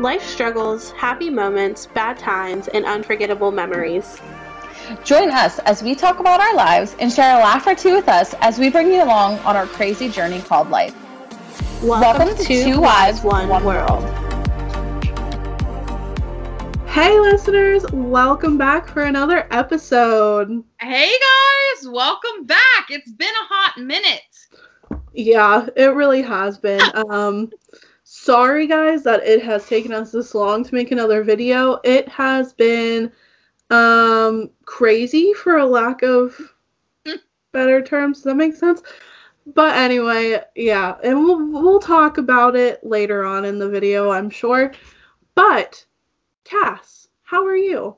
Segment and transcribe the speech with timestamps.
[0.00, 4.20] life struggles, happy moments, bad times, and unforgettable memories.
[5.04, 8.08] Join us as we talk about our lives and share a laugh or two with
[8.08, 10.94] us as we bring you along on our crazy journey called life.
[11.82, 14.04] Welcome, Welcome to Two Wives, One, One World.
[16.88, 20.64] Hey, listeners, welcome back for another episode.
[20.80, 22.86] Hey, guys, welcome back.
[22.88, 24.22] It's been a hot minute.
[25.12, 26.80] Yeah, it really has been.
[27.10, 27.50] um,
[28.18, 31.80] sorry, guys, that it has taken us this long to make another video.
[31.84, 33.12] It has been
[33.70, 36.38] um crazy for a lack of
[37.52, 38.18] better terms.
[38.18, 38.82] Does that make sense?
[39.46, 44.30] But anyway, yeah, and we'll we'll talk about it later on in the video, I'm
[44.30, 44.72] sure.
[45.34, 45.84] But
[46.44, 47.96] Cass, how are you?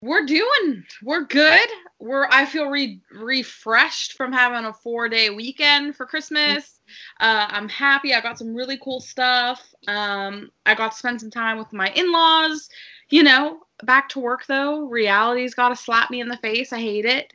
[0.00, 0.84] We're doing.
[1.02, 1.68] We're good.
[2.00, 2.26] We're.
[2.30, 6.80] I feel re- refreshed from having a four day weekend for Christmas.
[7.20, 8.14] Uh, I'm happy.
[8.14, 9.62] I got some really cool stuff.
[9.86, 12.68] Um, I got to spend some time with my in laws.
[13.10, 14.86] You know, back to work though.
[14.86, 16.72] Reality's got to slap me in the face.
[16.72, 17.32] I hate it.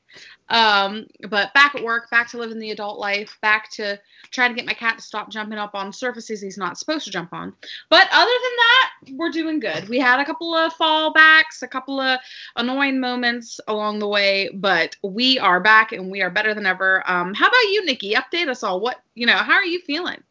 [0.54, 4.56] Um, but back at work, back to living the adult life, back to trying to
[4.56, 7.54] get my cat to stop jumping up on surfaces he's not supposed to jump on.
[7.90, 9.90] But other than that, we're doing good.
[9.90, 12.20] We had a couple of fallbacks, a couple of
[12.56, 17.04] annoying moments along the way, but we are back and we are better than ever.
[17.10, 18.14] Um, how about you, Nikki?
[18.14, 18.80] Update us all.
[18.80, 19.38] What you know?
[19.38, 20.22] How are you feeling?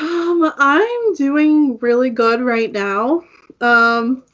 [0.00, 3.22] Um, I'm doing really good right now.
[3.60, 4.24] Um,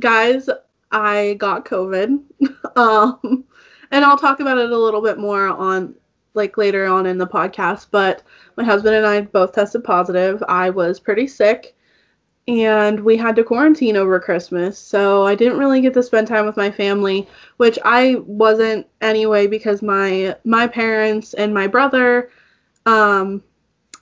[0.00, 0.50] guys,
[0.90, 2.20] I got COVID.
[2.76, 3.44] um,
[3.90, 5.94] and I'll talk about it a little bit more on
[6.34, 7.88] like later on in the podcast.
[7.90, 8.22] But
[8.56, 10.42] my husband and I both tested positive.
[10.48, 11.74] I was pretty sick,
[12.46, 14.78] and we had to quarantine over Christmas.
[14.78, 19.46] So I didn't really get to spend time with my family, which I wasn't anyway
[19.46, 22.30] because my my parents and my brother
[22.86, 23.42] um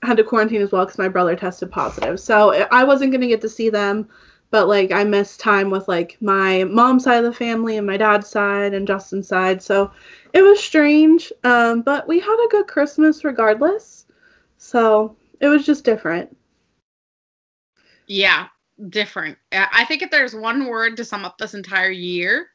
[0.02, 2.20] had to quarantine as well because my brother tested positive.
[2.20, 4.08] So I wasn't gonna get to see them
[4.50, 7.96] but like I missed time with like my mom's side of the family and my
[7.96, 9.62] dad's side and Justin's side.
[9.62, 9.90] So
[10.32, 11.32] it was strange.
[11.44, 14.06] Um, but we had a good Christmas regardless.
[14.56, 16.34] So it was just different.
[18.06, 18.46] Yeah,
[18.88, 19.36] different.
[19.52, 22.48] I think if there's one word to sum up this entire year,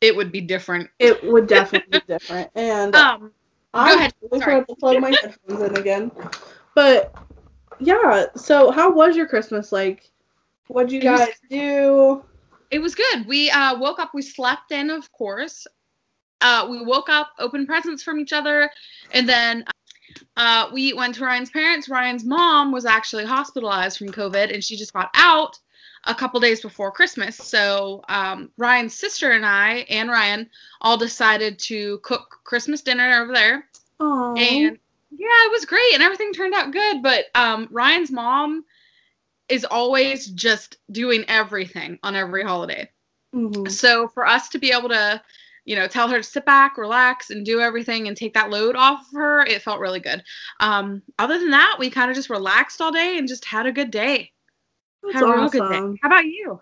[0.00, 0.88] it would be different.
[0.98, 2.50] It would definitely be different.
[2.54, 3.32] And um,
[3.74, 4.12] I go ahead.
[4.38, 4.64] Sorry.
[4.64, 6.10] to plug my headphones in again.
[6.74, 7.14] But
[7.78, 10.10] yeah, so how was your Christmas like?
[10.68, 12.24] What'd you guys do?
[12.70, 13.26] It was good.
[13.26, 14.10] We uh, woke up.
[14.14, 15.66] We slept in, of course.
[16.40, 18.70] Uh, we woke up, opened presents from each other,
[19.12, 19.64] and then
[20.36, 21.88] uh, we went to Ryan's parents.
[21.88, 25.58] Ryan's mom was actually hospitalized from COVID, and she just got out
[26.04, 27.36] a couple days before Christmas.
[27.36, 30.48] So um, Ryan's sister and I and Ryan
[30.80, 33.66] all decided to cook Christmas dinner over there.
[34.00, 34.38] Aww.
[34.38, 34.78] And
[35.10, 37.02] yeah, it was great, and everything turned out good.
[37.02, 38.64] But um, Ryan's mom
[39.48, 42.88] is always just doing everything on every holiday.
[43.34, 43.66] Mm-hmm.
[43.66, 45.22] So for us to be able to,
[45.64, 48.76] you know, tell her to sit back, relax, and do everything and take that load
[48.76, 50.22] off of her, it felt really good.
[50.60, 53.72] Um, other than that, we kind of just relaxed all day and just had a
[53.72, 54.32] good day.
[55.02, 55.60] That's had a real awesome.
[55.60, 55.98] good day.
[56.02, 56.60] How about you?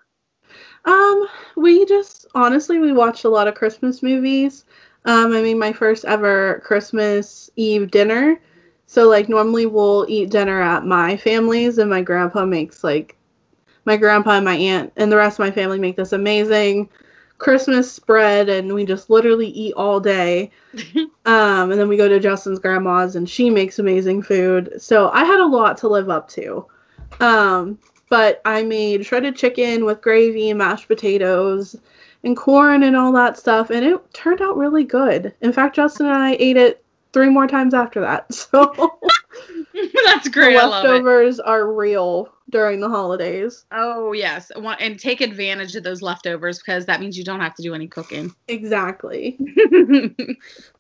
[0.85, 4.65] Um, we just honestly we watched a lot of Christmas movies.
[5.07, 8.41] Um, I mean, my first ever Christmas Eve dinner
[8.87, 13.17] so like normally we'll eat dinner at my family's and my grandpa makes like
[13.85, 16.89] my grandpa and my aunt and the rest of my family make this amazing
[17.39, 20.51] Christmas spread and we just literally eat all day.
[21.27, 24.73] um, and then we go to Justin's grandma's and she makes amazing food.
[24.79, 26.67] So I had a lot to live up to.
[27.21, 27.79] Um,
[28.09, 31.77] but I made shredded chicken with gravy and mashed potatoes
[32.23, 35.35] and corn and all that stuff and it turned out really good.
[35.41, 36.84] In fact, Justin and I ate it
[37.15, 38.27] three more times after that.
[38.35, 38.99] So
[40.05, 40.59] that's great.
[40.59, 43.65] The leftovers are real during the holidays.
[43.73, 47.63] Oh yes, and take advantage of those leftovers because that means you don't have to
[47.63, 48.35] do any cooking.
[48.49, 49.39] Exactly.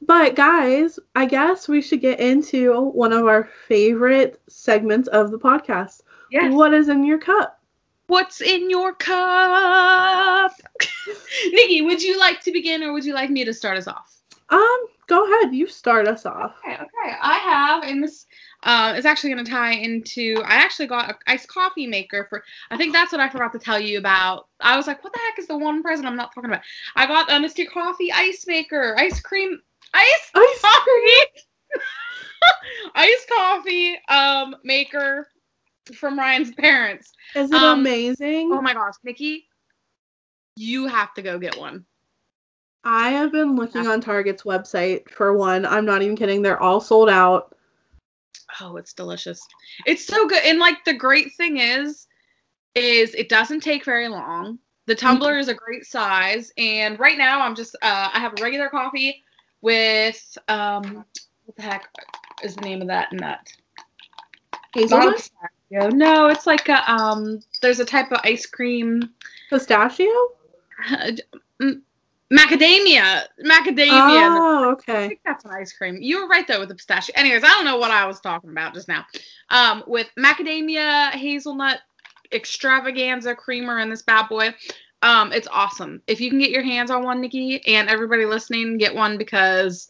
[0.02, 5.38] but guys, I guess we should get into one of our favorite segments of the
[5.38, 6.02] podcast.
[6.30, 6.52] Yes.
[6.52, 7.60] What is in your cup?
[8.06, 10.52] What's in your cup?
[11.46, 14.20] Nikki, would you like to begin or would you like me to start us off?
[14.50, 15.54] Um, go ahead.
[15.54, 16.54] You start us off.
[16.64, 17.16] Okay, okay.
[17.20, 18.26] I have, and this
[18.62, 20.40] uh, is actually going to tie into.
[20.44, 22.44] I actually got an iced coffee maker for.
[22.70, 24.48] I think that's what I forgot to tell you about.
[24.60, 26.62] I was like, what the heck is the one present I'm not talking about?
[26.96, 27.68] I got a Mr.
[27.68, 29.60] Coffee ice maker, ice cream,
[29.92, 31.40] ice, ice coffee,
[32.94, 35.28] ice coffee um maker
[35.94, 37.12] from Ryan's parents.
[37.34, 38.50] Is it um, amazing?
[38.52, 39.46] Oh my gosh, Nikki,
[40.56, 41.84] you have to go get one.
[42.84, 45.64] I have been looking on Target's website for one.
[45.64, 46.42] I'm not even kidding.
[46.42, 47.54] They're all sold out.
[48.60, 49.40] Oh, it's delicious.
[49.86, 50.42] It's so good.
[50.44, 52.06] And like the great thing is
[52.74, 54.58] is it doesn't take very long.
[54.86, 58.42] The tumbler is a great size, and right now I'm just uh, I have a
[58.42, 59.24] regular coffee
[59.62, 61.04] with um
[61.46, 61.88] what the heck
[62.42, 63.38] is the name of that nut?
[64.74, 65.16] Hazelnut?
[65.16, 65.96] pistachio.
[65.96, 67.40] No, it's like a um.
[67.62, 69.10] There's a type of ice cream.
[69.50, 70.10] Pistachio?
[71.62, 71.82] Mm,
[72.32, 73.24] macadamia.
[73.44, 74.38] Macadamia.
[74.38, 75.08] Oh, I okay.
[75.08, 75.98] think that's an ice cream.
[76.00, 77.14] You were right though with the pistachio.
[77.16, 79.04] Anyways, I don't know what I was talking about just now.
[79.50, 81.80] Um, with macadamia hazelnut
[82.32, 84.54] extravaganza creamer in this bad boy.
[85.02, 86.00] Um, it's awesome.
[86.06, 89.88] If you can get your hands on one, Nikki, and everybody listening, get one because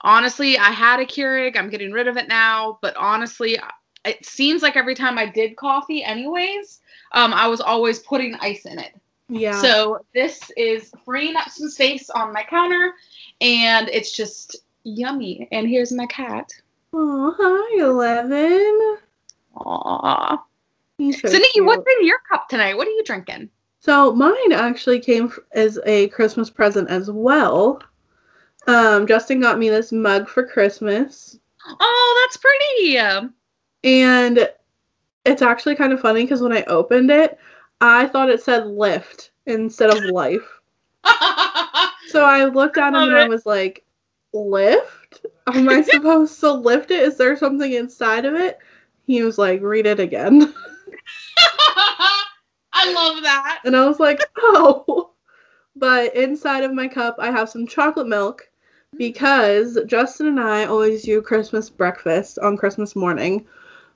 [0.00, 1.56] honestly, I had a Keurig.
[1.56, 3.56] I'm getting rid of it now, but honestly,
[4.04, 6.80] it seems like every time I did coffee, anyways,
[7.12, 8.92] um, I was always putting ice in it.
[9.32, 9.60] Yeah.
[9.62, 12.92] So this is freeing up some space on my counter,
[13.40, 15.48] and it's just yummy.
[15.52, 16.50] And here's my cat.
[16.92, 18.98] oh, hi, Eleven.
[19.56, 20.38] Aww.
[20.98, 21.66] He's So, Nikki, cute.
[21.66, 22.76] what's in your cup tonight?
[22.76, 23.48] What are you drinking?
[23.80, 27.82] So mine actually came as a Christmas present as well.
[28.66, 32.98] Um, Justin got me this mug for Christmas, Oh, that's pretty.
[33.84, 34.48] and
[35.24, 37.38] it's actually kind of funny because when I opened it,
[37.82, 40.60] I thought it said lift instead of life.
[42.12, 43.84] So I looked at him and I was like,
[44.34, 45.24] lift?
[45.46, 47.02] Am I supposed to lift it?
[47.02, 48.58] Is there something inside of it?
[49.06, 50.42] He was like, read it again.
[52.74, 53.60] I love that.
[53.64, 55.12] And I was like, oh.
[55.74, 58.48] But inside of my cup, I have some chocolate milk
[58.98, 63.46] because Justin and I always do Christmas breakfast on Christmas morning.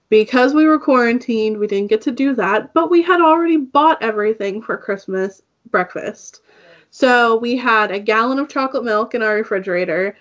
[0.08, 4.02] Because we were quarantined, we didn't get to do that, but we had already bought
[4.02, 6.42] everything for Christmas breakfast.
[6.90, 10.16] So we had a gallon of chocolate milk in our refrigerator,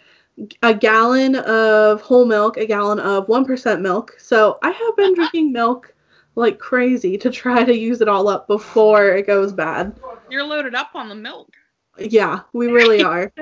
[0.64, 4.16] a gallon of whole milk, a gallon of 1% milk.
[4.18, 5.94] So I have been drinking milk
[6.36, 9.96] like crazy to try to use it all up before it goes bad.
[10.30, 11.50] You're loaded up on the milk.
[11.98, 13.32] Yeah, we really are.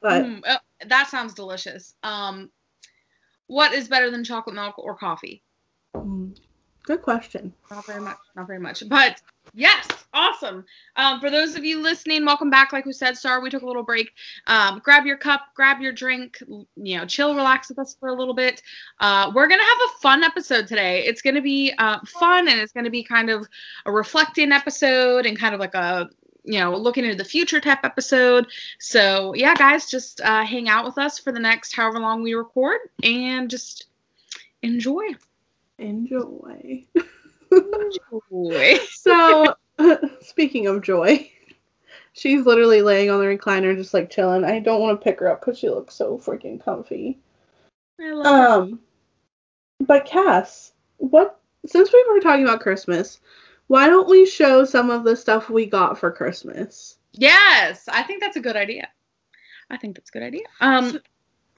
[0.00, 1.94] But Mm, uh, that sounds delicious.
[2.02, 2.50] Um,
[3.48, 5.42] what is better than chocolate milk or coffee?
[5.94, 6.38] mm,
[6.84, 7.52] good question.
[7.70, 8.18] Not very much.
[8.36, 8.88] Not very much.
[8.88, 9.20] But
[9.54, 10.64] yes, awesome.
[10.96, 12.72] Um, for those of you listening, welcome back.
[12.72, 14.12] Like we said, sorry we took a little break.
[14.46, 16.38] Um, grab your cup, grab your drink,
[16.76, 18.62] you know, chill, relax with us for a little bit.
[19.00, 21.04] Uh, we're gonna have a fun episode today.
[21.04, 23.46] It's gonna be uh, fun and it's gonna be kind of
[23.86, 26.08] a reflecting episode and kind of like a
[26.44, 28.46] you know looking into the future type episode.
[28.78, 32.34] So yeah, guys, just uh, hang out with us for the next however long we
[32.34, 33.86] record and just
[34.62, 35.14] enjoy.
[35.78, 36.84] Enjoy.
[37.50, 38.78] Enjoy.
[38.90, 39.54] So,
[40.20, 41.30] speaking of joy,
[42.12, 44.44] she's literally laying on the recliner just like chilling.
[44.44, 47.18] I don't want to pick her up because she looks so freaking comfy.
[48.00, 48.62] I love her.
[48.62, 48.80] Um,
[49.80, 51.40] but Cass, what?
[51.66, 53.20] Since we were talking about Christmas,
[53.68, 56.96] why don't we show some of the stuff we got for Christmas?
[57.12, 58.88] Yes, I think that's a good idea.
[59.70, 60.44] I think that's a good idea.
[60.60, 60.98] Um,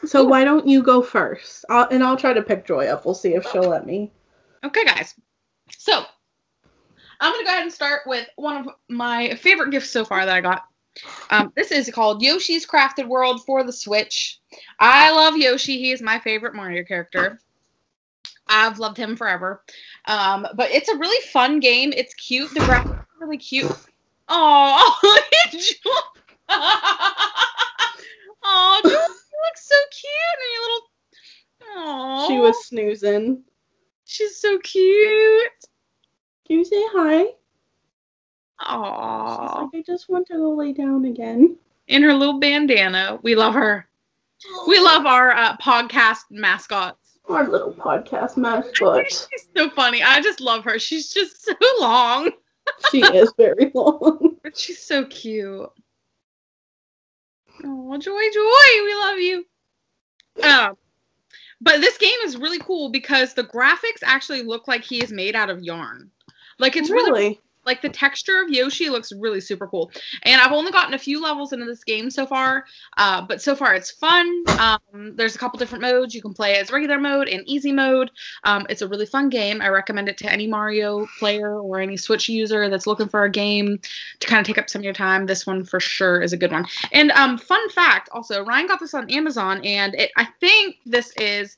[0.04, 0.30] So Cool.
[0.30, 1.64] why don't you go first?
[1.68, 3.04] I'll, and I'll try to pick Joy up.
[3.04, 4.10] We'll see if she'll let me.
[4.64, 5.14] okay, guys.
[5.76, 6.04] So
[7.20, 10.34] I'm gonna go ahead and start with one of my favorite gifts so far that
[10.34, 10.62] I got.
[11.30, 14.40] Um, this is called Yoshi's Crafted World for the Switch.
[14.80, 15.78] I love Yoshi.
[15.78, 17.38] He is my favorite Mario character.
[18.50, 19.62] I've loved him forever.
[20.06, 21.92] Um, but it's a really fun game.
[21.96, 22.52] It's cute.
[22.52, 23.70] The graphics are really cute.
[24.32, 24.98] Oh,
[28.42, 30.88] Oh, you look so cute in your little.
[31.72, 33.42] Oh, She was snoozing.
[34.04, 35.50] She's so cute.
[36.46, 37.26] Can you say hi?
[38.60, 39.42] Aww.
[39.48, 41.56] She's like, I just want to go lay down again.
[41.88, 43.18] In her little bandana.
[43.22, 43.88] We love her.
[44.66, 47.09] We love our uh, podcast mascots.
[47.28, 49.04] Our little podcast mascot.
[49.08, 50.02] She's so funny.
[50.02, 50.78] I just love her.
[50.78, 52.32] She's just so long,
[52.90, 54.36] she is very long.
[54.42, 55.70] but she's so cute.
[57.62, 59.44] Oh, Joy, Joy, we love you.
[60.42, 60.76] Um,
[61.60, 65.36] but this game is really cool because the graphics actually look like he is made
[65.36, 66.10] out of yarn.
[66.58, 67.40] Like it's really really.
[67.66, 69.90] Like the texture of Yoshi looks really super cool.
[70.22, 72.64] And I've only gotten a few levels into this game so far,
[72.96, 74.44] uh, but so far it's fun.
[74.58, 76.14] Um, there's a couple different modes.
[76.14, 78.10] You can play as regular mode and easy mode.
[78.44, 79.60] Um, it's a really fun game.
[79.60, 83.30] I recommend it to any Mario player or any Switch user that's looking for a
[83.30, 83.78] game
[84.20, 85.26] to kind of take up some of your time.
[85.26, 86.66] This one for sure is a good one.
[86.92, 91.12] And um, fun fact also, Ryan got this on Amazon, and it, I think this
[91.16, 91.56] is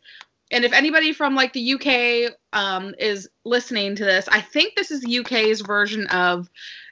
[0.53, 4.91] and if anybody from like the UK um, is listening to this, I think this
[4.91, 6.49] is the UK's version of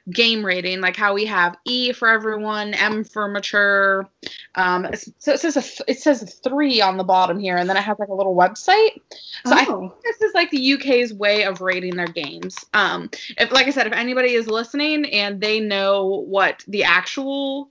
[0.09, 4.09] game rating, like how we have E for everyone, M for mature.
[4.55, 4.87] Um,
[5.19, 7.83] so it says a it says a three on the bottom here, and then it
[7.83, 8.99] has like a little website.
[9.45, 9.79] So I Oh.
[9.79, 12.57] think this is like the UK's way of rating their games.
[12.73, 17.69] Um, if like I said, if anybody is listening and they know what the actual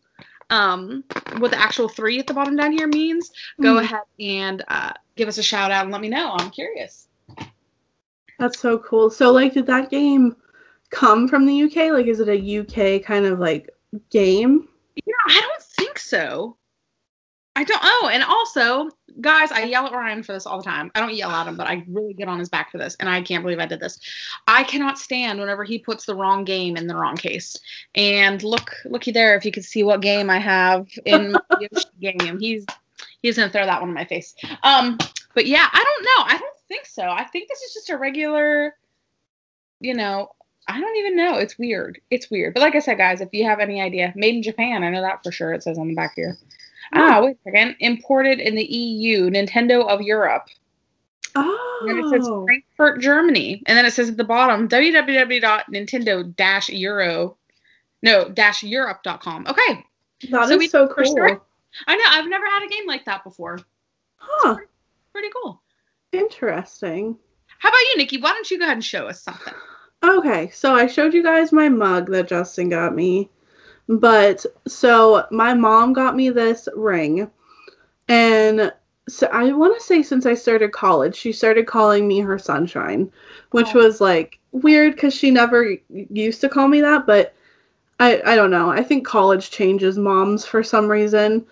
[0.51, 1.05] um
[1.39, 3.31] what the actual three at the bottom down here means,
[3.61, 3.83] go Mhm.
[3.85, 6.33] ahead and uh, give us a shout out and let me know.
[6.39, 7.07] I'm curious.
[8.39, 9.11] That's so cool.
[9.11, 10.35] So like did that game
[10.89, 11.93] come from the UK?
[11.93, 13.69] Like is it a UK kind of like
[14.09, 14.67] game?
[14.95, 16.57] Yeah, I don't think so.
[17.55, 17.81] I don't.
[17.83, 18.89] Oh, and also,
[19.21, 20.91] guys, I yell at Ryan for this all the time.
[20.95, 23.09] I don't yell at him, but I really get on his back for this, and
[23.09, 24.01] I can't believe I did this.
[24.49, 27.59] I cannot stand whenever he puts the wrong game in the wrong case.
[27.95, 31.69] And look, looky there, if you could see what game I have in my
[32.01, 32.65] game, he's
[33.23, 34.35] he's gonna throw that one in my face.
[34.63, 34.99] Um,
[35.35, 36.35] but yeah, I don't know.
[36.35, 37.03] I don't think so.
[37.03, 38.75] I think this is just a regular,
[39.81, 40.31] you know.
[40.69, 41.37] I don't even know.
[41.37, 42.01] It's weird.
[42.11, 42.55] It's weird.
[42.55, 44.85] But like I said, guys, if you have any idea, made in Japan.
[44.85, 45.53] I know that for sure.
[45.53, 46.37] It says on the back here.
[46.93, 47.77] Ah, wait a second.
[47.81, 50.47] Imported in the EU, Nintendo of Europe.
[51.35, 52.45] And then it says Oh.
[52.45, 53.63] Frankfurt, Germany.
[53.67, 57.37] And then it says at the bottom, www.nintendo-euro,
[58.03, 59.47] no, dash Europe.com.
[59.49, 59.85] Okay.
[60.31, 61.05] That so is we- so cool.
[61.05, 61.43] sure.
[61.87, 62.05] I know.
[62.09, 63.59] I've never had a game like that before.
[64.17, 64.57] Huh.
[65.13, 65.63] Pretty cool.
[66.13, 67.17] Interesting.
[67.59, 68.21] How about you, Nikki?
[68.21, 69.55] Why don't you go ahead and show us something?
[70.03, 73.29] Okay, so I showed you guys my mug that Justin got me.
[73.89, 77.31] But so my mom got me this ring.
[78.09, 78.73] And
[79.09, 83.11] so I want to say since I started college, she started calling me her sunshine,
[83.51, 83.79] which Oh.
[83.85, 87.35] was like weird cuz she never used to call me that, but
[87.99, 88.71] I I don't know.
[88.71, 91.47] I think college changes moms for some reason.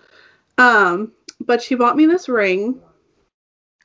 [0.59, 2.81] Um but she bought me this ring.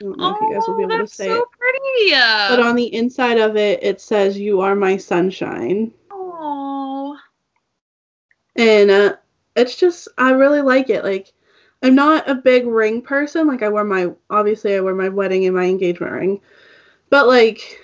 [0.00, 1.48] I don't know if you guys will be able to Oh, say so it.
[1.52, 2.10] pretty.
[2.10, 5.92] But on the inside of it, it says, You are my sunshine.
[6.10, 7.16] Oh.
[8.56, 9.16] And uh,
[9.56, 11.04] it's just, I really like it.
[11.04, 11.32] Like,
[11.82, 13.46] I'm not a big ring person.
[13.46, 16.40] Like, I wear my, obviously, I wear my wedding and my engagement ring.
[17.08, 17.80] But, like,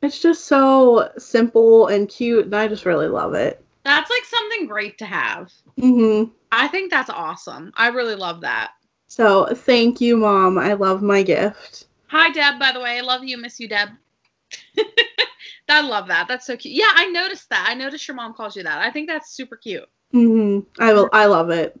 [0.00, 2.46] it's just so simple and cute.
[2.46, 3.64] And I just really love it.
[3.84, 5.52] That's like something great to have.
[5.78, 7.72] hmm I think that's awesome.
[7.76, 8.72] I really love that.
[9.06, 10.58] So, thank you, Mom.
[10.58, 11.86] I love my gift.
[12.08, 12.98] Hi, Deb, by the way.
[12.98, 13.38] I love you.
[13.38, 13.90] Miss you, Deb.
[15.68, 16.28] I love that.
[16.28, 16.74] That's so cute.
[16.74, 17.66] Yeah, I noticed that.
[17.68, 18.80] I noticed your mom calls you that.
[18.80, 19.88] I think that's super cute.
[20.12, 21.78] hmm I will, I love it.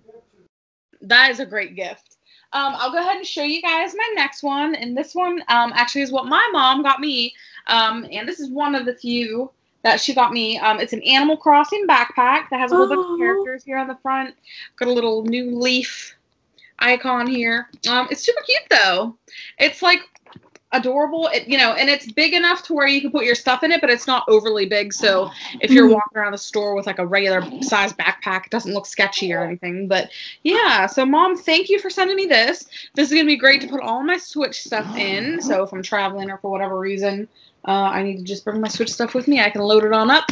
[1.00, 2.16] That is a great gift.
[2.52, 4.74] Um, I'll go ahead and show you guys my next one.
[4.74, 7.34] And this one um, actually is what my mom got me.
[7.66, 9.50] Um, and this is one of the few
[9.88, 10.58] that she got me.
[10.58, 13.12] Um, it's an Animal Crossing backpack that has a whole bunch Aw.
[13.14, 14.34] of characters here on the front.
[14.76, 16.14] Got a little new leaf
[16.78, 17.68] icon here.
[17.88, 19.16] Um, it's super cute though.
[19.58, 20.00] It's like
[20.72, 21.28] adorable.
[21.28, 23.72] It, you know, and it's big enough to where you can put your stuff in
[23.72, 24.92] it, but it's not overly big.
[24.92, 25.30] So
[25.60, 25.94] if you're Mhm.
[25.94, 29.42] walking around the store with like a regular size backpack, it doesn't look sketchy or
[29.42, 29.88] anything.
[29.88, 30.10] But
[30.42, 32.66] yeah, so mom, thank you for sending me this.
[32.94, 35.40] This is gonna be great to put all my Switch stuff in.
[35.48, 37.26] So if I'm traveling or for whatever reason,
[37.66, 39.40] uh, I need to just bring my Switch stuff with me.
[39.40, 40.24] I can load it on up.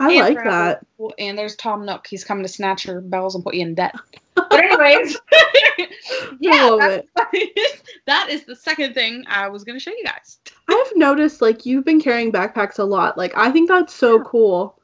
[0.00, 0.52] I and like travel.
[0.52, 1.14] that.
[1.18, 2.06] And there's Tom Nook.
[2.06, 3.94] He's coming to snatch your bells and put you in debt.
[4.38, 5.16] But anyways,
[6.38, 7.82] yeah, I love that's- it.
[8.06, 10.38] that is the second thing I was gonna show you guys.
[10.68, 13.18] I've noticed, like, you've been carrying backpacks a lot.
[13.18, 14.78] Like, I think that's so cool.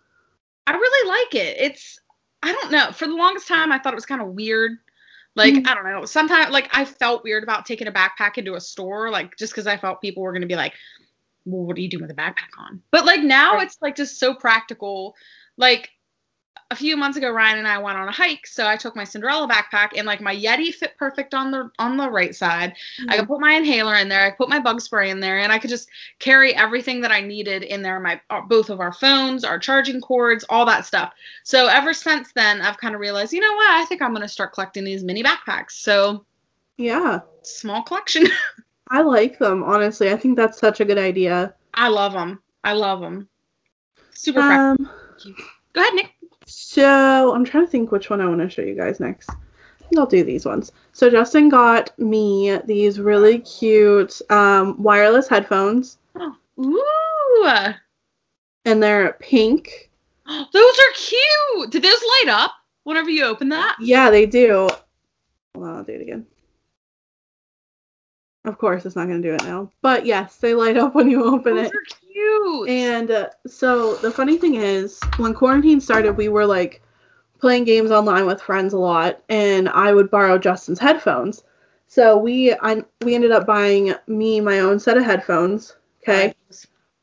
[0.66, 1.56] I really like it.
[1.60, 2.00] It's
[2.42, 2.90] I don't know.
[2.92, 4.72] For the longest time, I thought it was kind of weird.
[5.36, 5.68] Like Mhm.
[5.68, 6.04] I don't know.
[6.04, 9.66] Sometimes like I felt weird about taking a backpack into a store, like just because
[9.68, 10.74] I felt people were gonna be like,
[11.44, 13.66] "Well, what are you doing with a backpack on?" But like now, Right.
[13.66, 15.14] it's like just so practical.
[15.56, 15.90] Like
[16.70, 19.04] a few months ago, Ryan and I went on a hike, so I took my
[19.04, 22.74] Cinderella backpack and like my Yeti fit perfect on the on the right side.
[23.08, 24.24] I could put my inhaler in there.
[24.24, 27.12] I could put my bug spray in there, and I could just carry everything that
[27.12, 28.00] I needed in there.
[28.00, 31.12] My uh, both of our phones, our charging cords, all that stuff.
[31.44, 33.70] So ever since then, I've kind of realized, you know what?
[33.70, 35.72] I think I'm gonna start collecting these mini backpacks.
[35.72, 36.24] So
[36.78, 37.20] Yeah.
[37.42, 38.26] small collection.
[38.90, 40.10] I like them, honestly.
[40.10, 41.54] I think that's such a good idea.
[41.74, 42.40] I love them.
[42.62, 43.28] I love them.
[44.12, 44.40] Super.
[44.40, 44.90] Um,
[45.72, 46.12] Go ahead, Nick.
[46.46, 49.30] so I'm trying to think which one I want to show you guys next.
[49.30, 49.34] I
[49.88, 50.72] think I'll do these ones.
[50.92, 55.98] So Justin got me these really cute um, wireless headphones,
[56.58, 57.62] Ooh,
[58.64, 59.90] and they're pink.
[60.26, 61.70] those are cute.
[61.70, 62.52] Did those light up
[62.84, 63.76] whenever you open that?
[63.80, 64.68] Yeah, they do.
[65.54, 66.26] Hold on, I'll do it again.
[68.44, 69.70] Of course, it's not going to do it now.
[69.80, 71.74] But yes, they light up when you open Those it.
[71.74, 72.68] are cute.
[72.68, 76.82] And uh, so the funny thing is, when quarantine started, we were like
[77.40, 81.42] playing games online with friends a lot, and I would borrow Justin's headphones.
[81.86, 85.76] So we I we ended up buying me my own set of headphones.
[86.02, 86.34] Okay.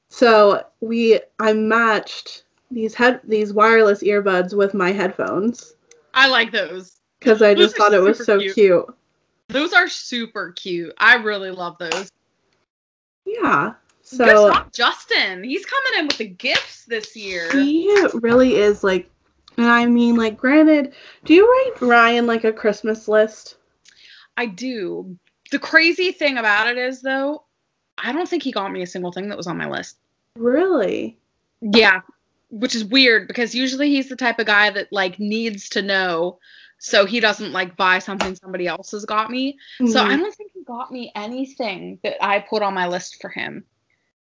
[0.10, 5.74] So we I matched these head these wireless earbuds with my headphones
[6.14, 7.00] I like those.
[7.20, 8.56] because I just thought it was so cute.
[8.56, 8.96] cute.
[9.52, 10.94] Those are super cute.
[10.98, 12.10] I really love those.
[13.26, 13.74] Yeah.
[14.10, 15.44] Good So job, Justin.
[15.44, 17.52] He's coming in with the gifts this year.
[17.52, 19.10] he really is like
[19.58, 20.94] and I mean like granted,
[21.26, 23.58] do you write Ryan like a Christmas list?
[24.38, 25.18] I do.
[25.52, 27.44] The crazy thing about it is, though,
[27.98, 29.98] I don't think he got me a single thing that was on my list.
[30.38, 31.18] Really?
[31.62, 32.02] Yeah,
[32.50, 36.40] which is weird because usually he's the type of guy that like needs to know,
[36.84, 39.56] so he doesn't like buy something somebody else has got me.
[39.88, 40.18] So I Mhm.
[40.18, 43.64] don't think he got me anything that I put on my list for him,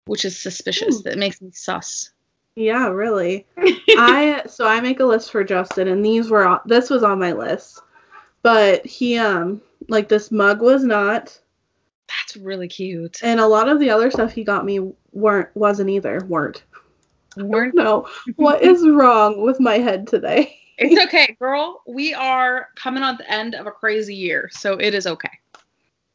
[0.07, 0.99] which is suspicious.
[0.99, 1.09] Hmm.
[1.09, 2.13] That makes me sus.
[2.55, 3.45] Yeah, really.
[3.99, 7.19] I so I make a list for Justin, and these were on, this was on
[7.19, 7.83] my list,
[8.43, 11.37] but he um like this mug was not,
[12.09, 13.19] That's really cute.
[13.25, 14.79] and a lot of the other stuff he got me
[15.13, 16.63] weren't wasn't either weren't.
[17.37, 18.07] Weren't No,
[18.37, 20.57] what is wrong with my head today?
[20.79, 21.83] It's okay, girl.
[21.87, 25.31] We are coming on the end of a crazy year, so it is okay.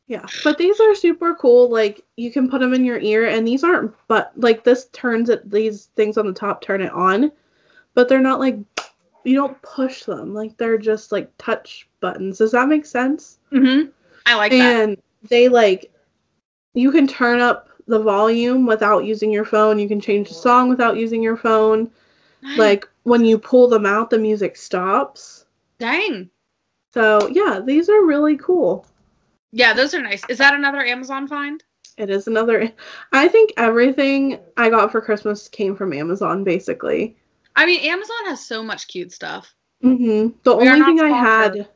[0.07, 1.69] Yeah, but these are super cool.
[1.69, 5.29] Like you can put them in your ear, and these aren't but like this turns
[5.29, 5.49] it.
[5.49, 7.31] These things on the top turn it on,
[7.93, 8.57] but they're not like
[9.23, 10.33] you don't push them.
[10.33, 12.39] Like they're just like touch buttons.
[12.39, 13.37] Does that make sense?
[13.51, 13.89] Mm-hmm.
[14.25, 14.81] I like that.
[14.81, 14.97] and
[15.29, 15.91] they like
[16.73, 19.77] you can turn up the volume without using your phone.
[19.77, 21.91] You can change the song without using your phone.
[22.41, 22.57] Nice.
[22.57, 25.45] Like when you pull them out, the music stops.
[25.79, 26.29] dang.
[26.93, 28.85] So yeah, these are really cool.
[29.51, 30.21] Yeah, those are nice.
[30.29, 31.63] Is that another Amazon find?
[31.97, 32.71] It is another.
[33.11, 37.17] I think everything I got for Christmas came from Amazon, basically.
[37.55, 39.53] I mean, Amazon has so much cute stuff.
[39.81, 41.67] hmm The We only thing I had.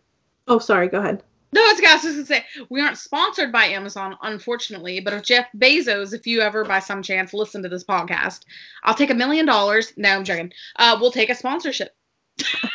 [0.48, 0.88] Oh, sorry.
[0.88, 1.24] Go ahead.
[1.54, 5.00] No, it's I was just gonna say we aren't sponsored by Amazon, unfortunately.
[5.00, 8.42] But if Jeff Bezos, if you ever by some chance listen to this podcast,
[8.84, 9.94] I'll take a million dollars.
[9.96, 10.52] No, I'm joking.
[10.78, 11.96] Uh, we'll take a sponsorship.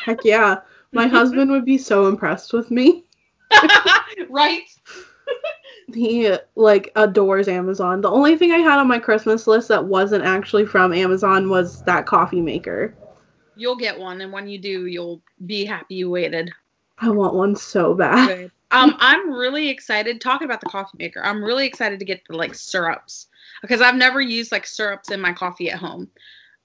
[0.04, 0.60] Heck yeah,
[0.92, 3.04] my husband would be so impressed with me.
[4.30, 4.62] right?
[5.94, 8.02] He like adores Amazon.
[8.02, 11.80] The only thing I had on my Christmas list that wasn't actually from Amazon was
[11.82, 12.94] that coffee maker.
[13.56, 16.52] You'll get one, and when you do, you'll be happy you waited.
[16.98, 18.28] I want one so bad.
[18.28, 18.50] Good.
[18.70, 21.22] Um, I'm really excited talking about the coffee maker.
[21.24, 23.26] I'm really excited to get the like syrups
[23.62, 26.08] because I've never used like syrups in my coffee at home.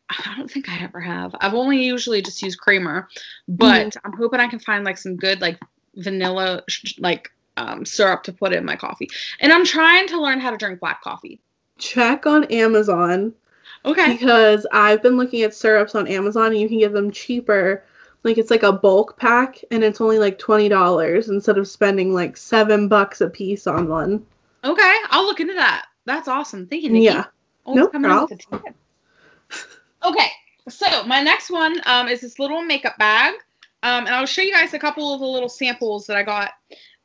[0.10, 1.34] I don't think I ever have.
[1.40, 3.08] I've only usually just used creamer,
[3.48, 5.58] but I'm hoping I can find like some good like
[5.96, 9.10] vanilla sh- like um, syrup to put in my coffee.
[9.40, 11.40] And I'm trying to learn how to drink black coffee.
[11.78, 13.34] Check on Amazon
[13.86, 14.14] Okay.
[14.14, 17.84] because I've been looking at syrups on Amazon and you can get them cheaper.
[18.24, 22.14] Like it's like a bulk pack and it's only like twenty dollars instead of spending
[22.14, 24.26] like seven bucks a piece on one.
[24.64, 24.96] Okay.
[25.10, 25.88] I'll look into that.
[26.06, 26.68] That's awesome.
[26.68, 27.06] Thank you, Nikki.
[27.06, 27.26] Yeah.
[27.66, 28.76] Always No coming in with the tip.
[30.06, 30.28] Okay,
[30.68, 33.36] so my next one um, is this little makeup bag,
[33.84, 36.52] um, and I'll show you guys a couple of the little samples that I got.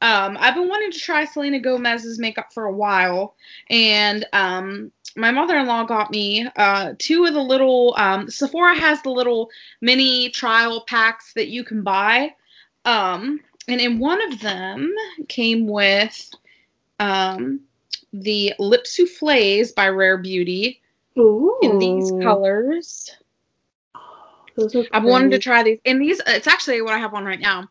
[0.00, 3.34] Um, I've been wanting to try Selena Gomez's makeup for a while,
[3.68, 7.94] and um, my mother-in-law got me uh, two of the little.
[7.96, 12.34] Um, Sephora has the little mini trial packs that you can buy,
[12.84, 14.94] um, and in one of them
[15.26, 16.30] came with
[17.00, 17.60] um,
[18.12, 20.80] the lip souffles by Rare Beauty
[21.18, 21.58] Ooh.
[21.62, 23.10] in these colors.
[24.92, 25.78] I've wanted to try these.
[25.84, 27.68] And these, it's actually what I have on right now.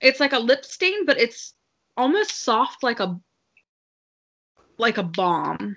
[0.00, 1.54] It's like a lip stain, but it's
[1.96, 3.18] almost soft, like a
[4.78, 5.76] like a balm.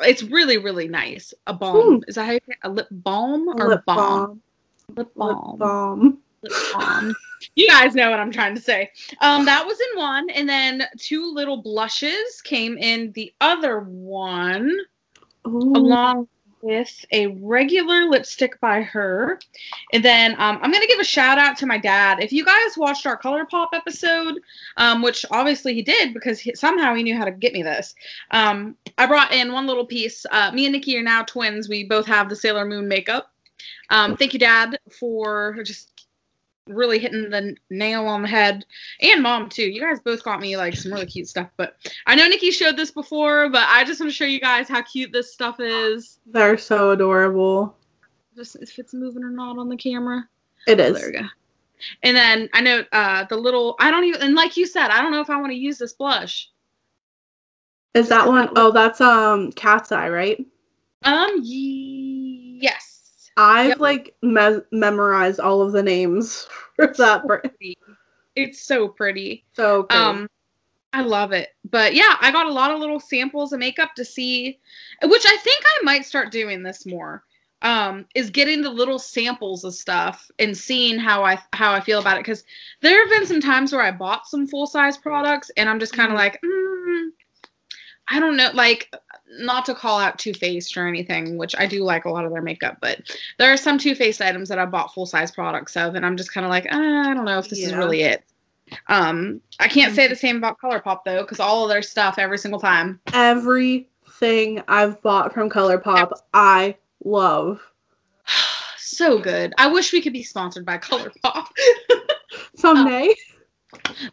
[0.00, 1.34] It's really, really nice.
[1.46, 1.96] A balm.
[1.96, 2.00] Hmm.
[2.08, 2.56] Is that how you say?
[2.64, 3.96] A lip balm or lip balm?
[3.96, 4.42] balm.
[4.88, 5.58] Lip Lip balm.
[5.58, 6.18] balm.
[6.42, 7.14] Lip balm.
[7.54, 8.90] you guys know what I'm trying to say.
[9.20, 14.76] Um, that was in one, and then two little blushes came in the other one.
[15.46, 15.72] Ooh.
[15.74, 16.28] along
[16.62, 19.38] with a regular lipstick by her.
[19.92, 22.22] And then um, I'm going to give a shout out to my dad.
[22.22, 24.40] If you guys watched our ColourPop episode,
[24.76, 27.94] um, which obviously he did because he, somehow he knew how to get me this,
[28.30, 30.26] um, I brought in one little piece.
[30.30, 31.68] Uh, me and Nikki are now twins.
[31.68, 33.32] We both have the Sailor Moon makeup.
[33.90, 35.99] Um, thank you, Dad, for just
[36.70, 38.64] really hitting the nail on the head
[39.00, 42.14] and mom too you guys both got me like some really cute stuff but i
[42.14, 45.12] know nikki showed this before but i just want to show you guys how cute
[45.12, 47.76] this stuff is They're so adorable.
[48.36, 50.28] just if it's moving or not on the camera
[50.66, 50.90] It is.
[50.96, 51.26] Oh, there we go
[52.02, 55.00] and then i know uh the little i don't even and like you said i
[55.00, 56.50] don't know if i want to use this blush
[57.94, 58.50] Is that one?
[58.56, 60.44] Oh, that's um Cat's Eye, right?
[61.04, 62.89] um ye- yes
[63.40, 63.80] I've Yep.
[63.80, 67.26] like me- memorized all of the names for that.
[67.26, 67.50] brand.
[68.36, 70.02] it's so pretty So pretty.
[70.04, 70.28] Um,
[70.92, 71.50] I love it.
[71.70, 74.58] But yeah, I got a lot of little samples of makeup to see,
[75.02, 77.22] which I think I might start doing this more.
[77.62, 82.00] Um, is getting the little samples of stuff and seeing how I how I feel
[82.00, 82.20] about it.
[82.24, 82.42] Because
[82.80, 85.92] there have been some times where I bought some full size products and I'm just
[85.92, 87.08] kind of like, mm,
[88.08, 88.92] I don't know, like
[89.38, 92.32] not to call out Too Faced or anything, which I do like a lot of
[92.32, 93.00] their makeup, but
[93.38, 96.16] there are some Too Faced items that I bought full size products of, and I'm
[96.16, 98.24] just kind of like, uh, I don't know if this is really it.
[98.88, 102.38] Um, I can't say the same about ColourPop though, because all of their stuff every
[102.38, 103.00] single time.
[103.12, 107.60] Everything I've bought from ColourPop, I love.
[108.78, 109.52] so good.
[109.58, 111.46] I wish we could be sponsored by ColourPop
[112.56, 113.14] Someday.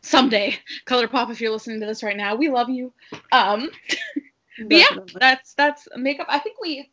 [0.01, 0.57] someday.
[0.85, 2.93] ColourPop, if you're listening to this right now, we love you.
[3.31, 3.69] Um,
[4.59, 6.27] but yeah, that's that's makeup.
[6.29, 6.89] I think we.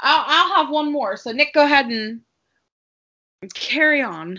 [0.00, 1.16] I'll, I'll have one more.
[1.16, 2.20] So Nick, go ahead and
[3.54, 4.38] carry on.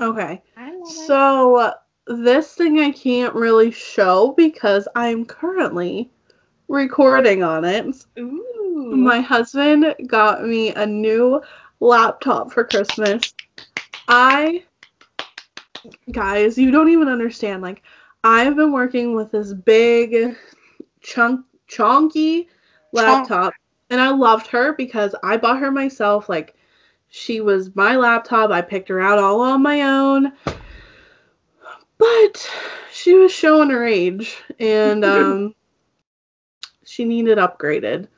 [0.00, 0.42] Okay.
[0.56, 1.06] I love it.
[1.06, 1.74] So
[2.06, 6.10] this thing I can't really show because I'm currently
[6.68, 7.86] recording on it.
[8.18, 8.96] Ooh.
[8.96, 11.40] My husband got me a new
[11.80, 13.32] laptop for Christmas.
[14.08, 14.64] I
[16.10, 17.62] guys, you don't even understand.
[17.62, 17.82] Like
[18.22, 20.36] I've been working with this big
[21.00, 22.46] chunk chonky
[22.92, 23.52] laptop
[23.90, 26.54] and I loved her because I bought her myself like
[27.08, 28.50] she was my laptop.
[28.50, 30.32] I picked her out all on my own.
[31.96, 32.50] But
[32.92, 35.54] she was showing her age and um
[36.84, 38.08] she needed upgraded.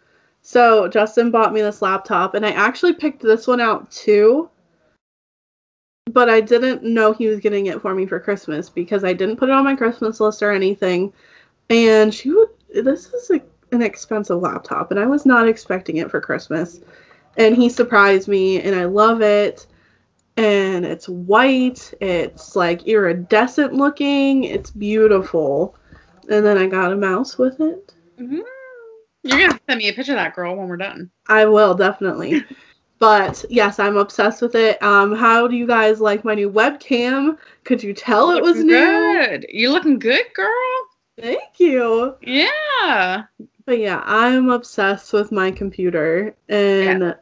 [0.42, 4.48] So Justin bought me this laptop and I actually picked this one out too.
[6.12, 9.36] But I didn't know he was getting it for me for Christmas because I didn't
[9.36, 11.12] put it on my Christmas list or anything.
[11.68, 12.30] And she
[12.84, 13.40] this is a,
[13.74, 16.80] an expensive laptop and I was not expecting it for Christmas.
[17.36, 19.66] And he surprised me and I love it.
[20.36, 25.76] And it's white, it's like iridescent looking, it's beautiful.
[26.28, 27.94] And then I got a mouse with it.
[28.20, 28.42] Mhm.
[29.22, 31.10] You're gonna send me a picture of that girl when we're done.
[31.28, 32.44] I will definitely.
[32.98, 34.82] but yes, I'm obsessed with it.
[34.82, 37.38] Um, how do you guys like my new webcam?
[37.64, 39.12] Could you tell it was Looking new?
[39.30, 39.46] good.
[39.50, 40.85] You're looking good, girl.
[41.18, 42.16] Thank you.
[42.20, 43.24] Yeah.
[43.64, 47.16] But yeah, I'm obsessed with my computer, and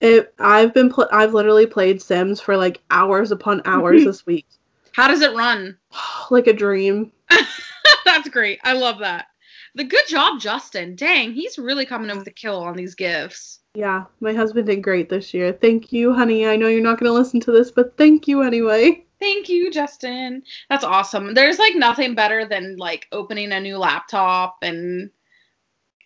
[0.00, 0.34] it.
[0.38, 0.90] I've been.
[0.90, 4.46] Pl- I've literally played Sims for like hours upon hours this week,
[4.92, 5.76] How does it run?
[6.30, 7.12] like a dream.
[8.04, 8.60] That's great.
[8.64, 9.26] I love that.
[9.74, 10.96] The good job, Justin.
[10.96, 13.60] Dang, he's really coming in with a kill on these gifts.
[13.74, 15.52] Yeah, my husband did great this year.
[15.52, 16.46] Thank you, honey.
[16.46, 19.04] I know you're not gonna listen to this, but thank you anyway.
[19.20, 20.42] Thank you, Justin.
[20.70, 21.34] That's awesome.
[21.34, 25.10] There's like nothing better than like opening a new laptop and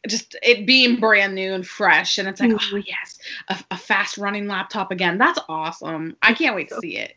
[0.09, 2.19] just it being brand new and fresh.
[2.19, 2.85] And it's like, oh, Mhm.
[2.87, 5.19] yes, a, a fast running laptop again.
[5.19, 6.17] That's awesome.
[6.23, 7.17] I can't wait to see it.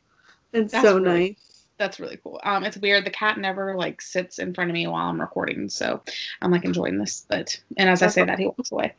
[0.53, 1.54] It's That's so really- nice.
[1.77, 2.39] That's really cool.
[2.43, 3.05] Um, it's weird.
[3.05, 6.01] The cat never like sits in front of me while I'm recording, so
[6.41, 7.25] I'm like enjoying this.
[7.27, 8.93] But and as I say that, he walks away.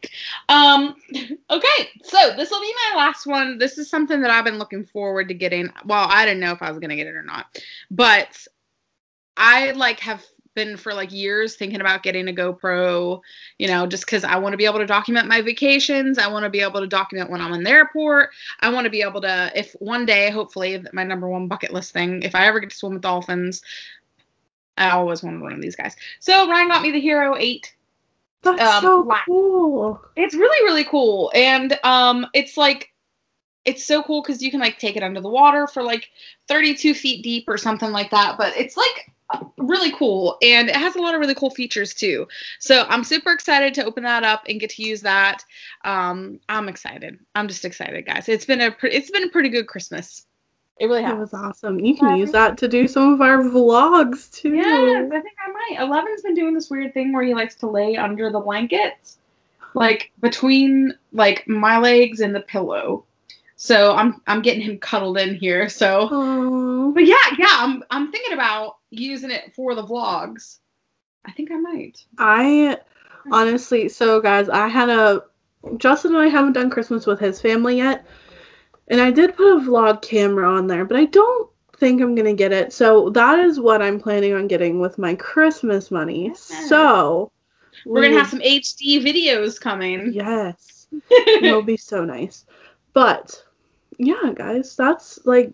[0.50, 0.94] Um,
[1.50, 3.56] okay, so this will be my last one.
[3.56, 5.70] This is something that I've been looking forward to getting.
[5.86, 7.46] Well, I didn't know if I was gonna get it or not,
[7.90, 8.46] but
[9.38, 10.22] I like have
[10.56, 13.20] been for like years thinking about getting a GoPro,
[13.58, 16.18] you know, just because I want to be able to document my vacations.
[16.18, 18.30] I want to be able to document when I'm in the airport.
[18.58, 21.92] I want to be able to, if one day, hopefully, my number one bucket list
[21.92, 23.62] thing, if I ever get to swim with dolphins,
[24.76, 25.94] I always wanted to run these guys.
[26.18, 27.74] So Ryan got me the Hero 8
[28.42, 29.24] That's um, so black.
[29.26, 30.00] cool.
[30.16, 32.92] it's really really cool and um it's like
[33.64, 36.08] it's so cool because you can like take it under the water for like
[36.48, 39.10] 32 feet deep or something like that but it's like
[39.58, 42.28] really cool and it has a lot of really cool features too
[42.60, 45.42] so i'm super excited to open that up and get to use that
[45.84, 49.48] um i'm excited i'm just excited guys it's been a pre- it's been a pretty
[49.48, 50.26] good christmas
[50.78, 51.80] it really That has was awesome.
[51.80, 52.16] You can Yeah.
[52.16, 54.54] use that to do some of our vlogs too.
[54.54, 55.80] Yes, I think I might.
[55.82, 59.16] Eleven's been doing this weird thing where he likes to lay under the blankets,
[59.72, 63.05] like between like my legs and the pillow.
[63.56, 65.68] So I'm I'm getting him cuddled in here.
[65.68, 66.90] So, Aw.
[66.92, 70.58] but yeah, yeah, I'm I'm thinking about using it for the vlogs.
[71.24, 72.04] I think I might.
[72.18, 72.78] I
[73.32, 75.24] honestly, so guys, I had a
[75.78, 78.06] Justin and I haven't done Christmas with his family yet,
[78.88, 82.34] and I did put a vlog camera on there, but I don't think I'm gonna
[82.34, 82.74] get it.
[82.74, 86.26] So that is what I'm planning on getting with my Christmas money.
[86.28, 86.34] Yeah.
[86.66, 87.32] So
[87.86, 90.12] We're gonna have some HD videos coming.
[90.12, 92.44] yes, it'll be so nice.
[92.92, 93.42] But
[93.98, 95.52] yeah, guys, that's like,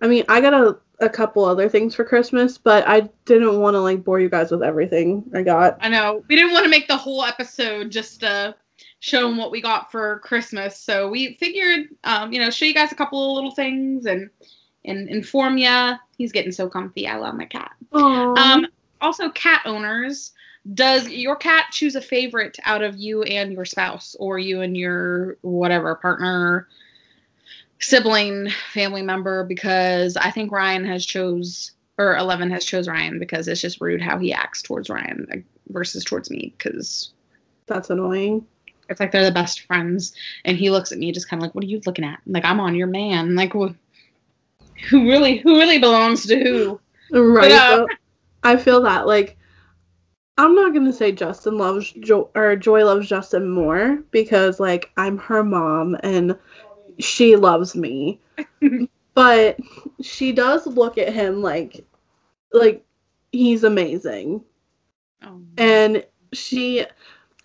[0.00, 3.74] I mean, I got a a couple other things for Christmas, but I didn't want
[3.74, 5.78] to like bore you guys with everything I got.
[5.80, 8.54] I know we didn't want to make the whole episode just to
[9.00, 12.92] show what we got for Christmas, so we figured, um, you know, show you guys
[12.92, 14.30] a couple of little things and
[14.84, 15.96] and inform ya.
[16.18, 17.06] He's getting so comfy.
[17.06, 17.72] I love my cat.
[17.92, 18.36] Aww.
[18.36, 18.66] Um,
[19.00, 20.32] also cat owners.
[20.74, 24.76] Does your cat choose a favorite out of you and your spouse, or you and
[24.76, 26.68] your whatever partner,
[27.80, 29.44] sibling, family member?
[29.44, 34.00] Because I think Ryan has chose, or Eleven has chose Ryan because it's just rude
[34.02, 36.54] how he acts towards Ryan versus towards me.
[36.56, 37.12] Because
[37.66, 38.46] That's annoying.
[38.88, 40.14] it's like they're the best friends,
[40.44, 42.44] and he looks at me just kind of like, "What are you looking at?" Like
[42.44, 43.34] I'm on your man.
[43.34, 43.74] Like wh-
[44.88, 46.78] who really, who really belongs to
[47.10, 47.20] who?
[47.32, 47.50] Right.
[47.52, 47.86] uh,
[48.42, 49.36] I feel that like
[50.38, 55.18] I'm not gonna say Justin loves jo- or Joy loves Justin more because like I'm
[55.18, 56.36] her mom and
[57.00, 58.20] she loves me,
[59.14, 59.58] but
[60.00, 61.84] she does look at him like
[62.52, 62.84] like
[63.32, 64.42] he's amazing
[65.22, 65.42] Oh.
[65.58, 66.86] and she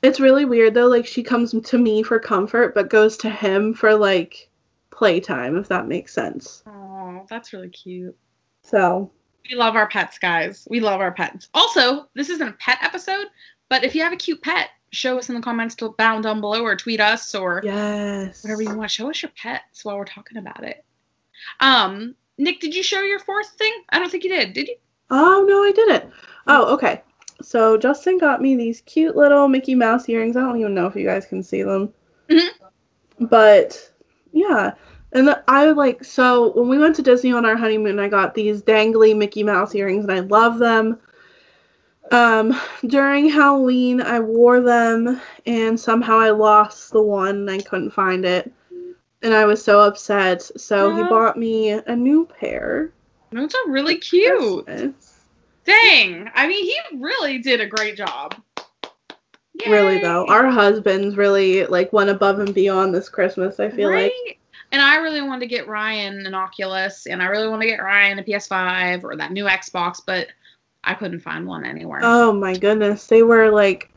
[0.02, 3.74] it's really weird though like she comes to me for comfort but goes to him
[3.74, 4.50] for like
[4.92, 8.16] playtime if that makes sense Oh, that's really cute.
[8.64, 9.12] so
[9.50, 10.66] We love our pets, guys.
[10.70, 11.50] We love our pets.
[11.54, 13.28] Also, this isn't a pet episode,
[13.70, 16.42] but if you have a cute pet, show us in the comments to- down down
[16.42, 18.90] below, or tweet us, or yes whatever you want.
[18.92, 20.84] Show us your pets while we're talking about it.
[21.60, 23.74] Um, Nick, did you show your fourth thing?
[23.90, 24.54] I don't think you did.
[24.54, 24.76] Did you?
[25.10, 26.12] Oh no, I didn't.
[26.48, 27.02] Oh, okay.
[27.42, 30.38] So Justin got me these cute little Mickey Mouse earrings.
[30.38, 31.94] I don't even know if you guys can see them.
[32.30, 32.50] Mhm.
[33.20, 33.92] But
[34.32, 34.74] yeah.
[35.12, 38.34] And the, I like so when we went to Disney on our honeymoon, I got
[38.34, 41.00] these dangly Mickey Mouse earrings and I love them.
[42.12, 47.92] Um, during Halloween, I wore them and somehow I lost the one and I couldn't
[47.92, 48.52] find it.
[49.22, 50.44] And I was so upset.
[50.60, 52.92] So he bought me a new pair.
[53.32, 54.66] Those are really cute.
[54.66, 55.22] Christmas.
[55.66, 56.30] Dang.
[56.36, 58.36] I mean, he really did a great job.
[59.66, 63.60] Really though, our husbands really like went above and beyond this Christmas.
[63.60, 64.40] I feel like.
[64.72, 67.82] And I really wanted to get Ryan an Oculus, and I really want to get
[67.82, 70.28] Ryan a PS5 or that new Xbox, but
[70.86, 72.00] I couldn't find one anywhere.
[72.04, 73.90] Oh my goodness, they were like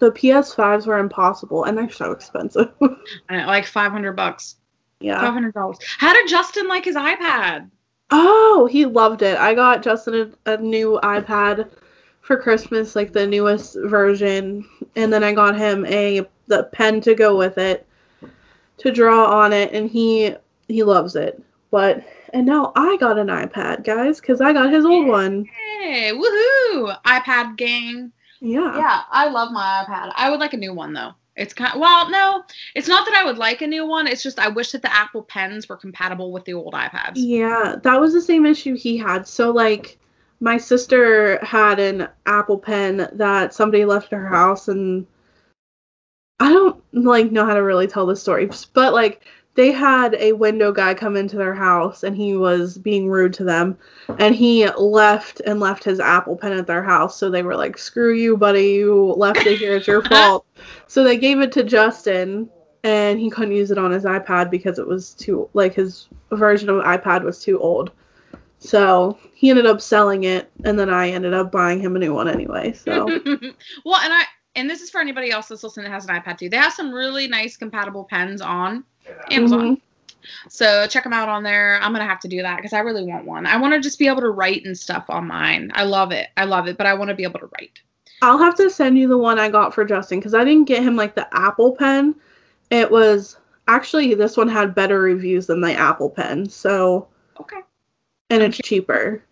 [0.00, 2.72] the PS5s were impossible and they're so expensive.
[2.80, 4.56] It- like 500 bucks.
[5.00, 5.20] yeah.
[5.22, 5.76] $500.
[5.98, 7.70] How did Justin like his iPad?
[8.10, 9.38] Oh, he loved it.
[9.38, 11.70] I got Justin a, a new iPad
[12.20, 17.14] for Christmas, like the newest version, and then I got him a the pen to
[17.14, 17.86] go with it
[18.78, 20.34] to draw on it, and he
[20.68, 21.42] he loves it.
[21.70, 25.44] But and now I got an iPad, guys, because I got his old one.
[25.44, 27.00] Hey, woohoo!
[27.02, 28.12] iPad gang.
[28.40, 28.76] Yeah.
[28.76, 30.12] Yeah, I love my iPad.
[30.16, 31.12] I would like a new one though.
[31.36, 34.06] It's kind of, well, no, it's not that I would like a new one.
[34.06, 37.12] It's just I wish that the Apple Pens were compatible with the old iPads.
[37.14, 39.26] Yeah, that was the same issue he had.
[39.26, 39.98] So like
[40.40, 45.06] my sister had an Apple pen that somebody left at her house and
[46.40, 50.32] I don't like know how to really tell the story, but like they had a
[50.32, 53.76] window guy come into their house and he was being rude to them
[54.18, 57.18] and he left and left his Apple pen at their house.
[57.18, 58.68] So they were like, "Screw you, buddy.
[58.68, 59.76] You left it here.
[59.76, 60.46] It's your fault."
[60.86, 62.48] so they gave it to Justin
[62.84, 66.68] and he couldn't use it on his iPad because it was too like his version
[66.68, 67.92] of iPad was too old.
[68.58, 72.14] So he ended up selling it, and then I ended up buying him a new
[72.14, 72.72] one anyway.
[72.72, 73.06] So
[73.84, 74.22] well, and I
[74.54, 76.48] and this is for anybody else that's listening that has an iPad too.
[76.48, 78.84] They have some really nice compatible pens on
[79.30, 79.76] Amazon.
[79.76, 79.80] Mhm.
[80.48, 81.78] So check them out on there.
[81.82, 83.46] I'm gonna have to do that because I really want one.
[83.46, 85.70] I want to just be able to write and stuff on mine.
[85.74, 86.28] I love it.
[86.36, 87.80] I love it, but I want to be able to write.
[88.22, 90.82] I'll have to send you the one I got for Justin because I didn't get
[90.82, 92.14] him like the Apple pen.
[92.70, 93.36] It was
[93.68, 96.48] actually this one had better reviews than the Apple pen.
[96.48, 97.08] So
[97.40, 97.60] Okay.
[98.30, 99.22] and it's cheaper.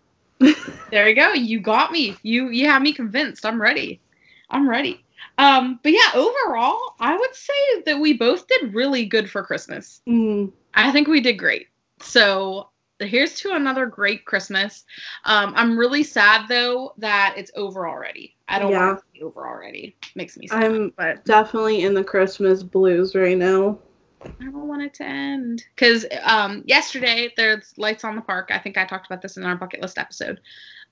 [0.91, 1.33] There you go.
[1.33, 2.17] You got me.
[2.23, 3.45] You you have me convinced.
[3.45, 4.01] I'm ready.
[4.49, 5.03] I'm ready.
[5.41, 10.01] Um, but yeah, overall, I would say that we both did really good for Christmas.
[10.07, 11.67] Mm, I think we did great.
[11.99, 14.85] So here's to another great Christmas.
[15.25, 18.35] Um, I'm really sad though that it's over already.
[18.47, 18.85] I don't Yeah.
[18.85, 19.95] want it to be over already.
[20.13, 20.63] Makes me sad.
[20.63, 23.79] I'm but definitely in the Christmas blues right now.
[24.23, 25.63] I don't want it to end.
[25.73, 28.51] Because um, yesterday there's lights on the park.
[28.53, 30.39] I think I talked about this in our bucket list episode.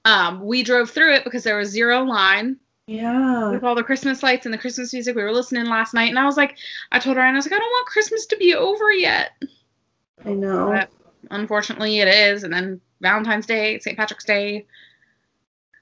[0.06, 2.58] Um, we drove through it because there was zero line
[2.90, 3.52] Yeah.
[3.52, 5.16] with all the Christmas lights and the Christmas music.
[5.16, 6.58] We were listening last night, and I was like,
[6.92, 9.32] I told her, and I was like, I don't want Christmas to be over yet.
[10.26, 10.68] I know.
[10.72, 10.90] But
[11.32, 12.44] unfortunately, it is.
[12.44, 13.96] And then Valentine's Day, St.
[13.98, 14.66] Patrick's Day,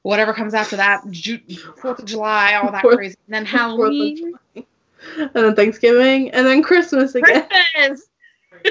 [0.04, 1.39] whatever comes after that, Ju-
[1.82, 3.15] Fourth of July, all that Fourth- crazy.
[3.28, 7.48] And then Halloween, And then Thanksgiving and then Christmas again.
[7.48, 8.08] Christmas.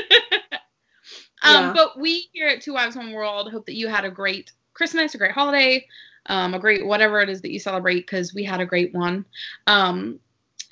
[1.43, 1.73] um, Yeah.
[1.75, 5.15] But we here at Two Wives One World hope that you had a great Christmas,
[5.15, 5.87] a great holiday,
[6.29, 9.25] um, a great whatever it is that you celebrate, because we had a great one.
[9.67, 10.21] Um,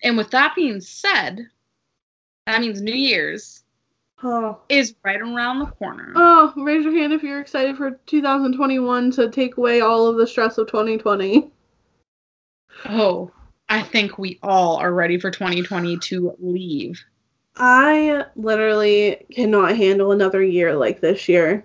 [0.03, 1.47] and with that being said,
[2.47, 3.63] that means New Year's.
[4.27, 4.59] Oh.
[4.71, 6.13] is right around the corner.
[6.17, 10.27] Oh, raise your hand if you're excited for 2021 to take away all of the
[10.27, 11.51] stress of 2020.
[12.87, 13.31] Oh,
[13.69, 17.05] I think we all are ready for 2020 to leave.
[17.57, 21.65] I literally cannot handle another year like this year.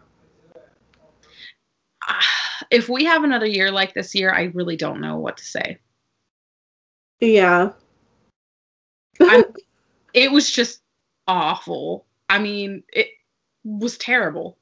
[2.71, 5.79] If we have another year like this year, I really don't know what to say.
[7.19, 7.71] Yeah.
[10.11, 10.81] It was just
[11.27, 12.07] awful.
[12.29, 13.09] I mean, it
[13.63, 14.57] was terrible.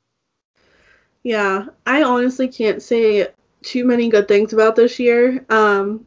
[1.23, 3.27] Yeah, I honestly can't say
[3.63, 5.45] too many good things about this year.
[5.49, 6.05] Um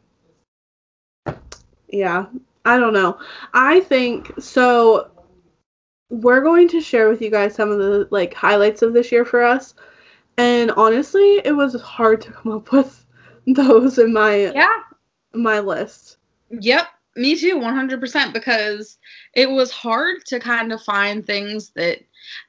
[1.89, 2.27] Yeah,
[2.65, 3.19] I don't know.
[3.53, 5.09] I think so
[6.09, 9.25] we're going to share with you guys some of the like highlights of this year
[9.25, 9.73] for us.
[10.41, 13.05] And honestly, it was hard to come up with
[13.47, 14.77] those in my Yeah.
[15.33, 16.17] my list.
[16.49, 16.87] Yep.
[17.17, 18.33] Me too, 100%.
[18.33, 18.97] Because
[19.33, 21.99] it was hard to kind of find things that.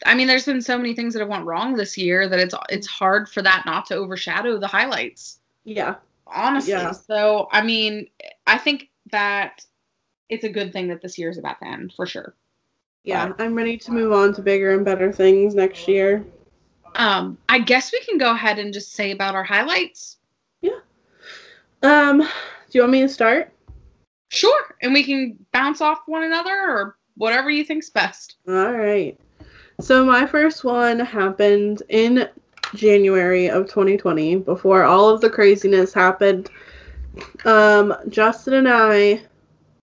[0.06, 2.54] I mean, there's been so many things that have went wrong this year that it's
[2.68, 5.40] it's hard for that not to overshadow the highlights.
[5.64, 5.96] Yeah.
[6.26, 6.72] honestly.
[6.72, 6.92] Yeah.
[6.92, 8.08] So, I mean,
[8.46, 9.64] I think that
[10.28, 12.34] it's a good thing that this year is about to end for sure.
[13.04, 16.24] Yeah, I'm ready to move on to bigger and better things next year.
[16.94, 20.18] Um, I guess we can go ahead and just say about our highlights.
[20.60, 20.80] Yeah.
[21.82, 22.26] Um, do
[22.72, 23.52] you want me to start?
[24.28, 28.36] Sure, and we can bounce off one another or whatever you think's best.
[28.48, 29.18] All right.
[29.80, 32.28] So my first one happened in
[32.74, 36.50] January of 2020 before all of the craziness happened.
[37.44, 39.22] Um, Justin and I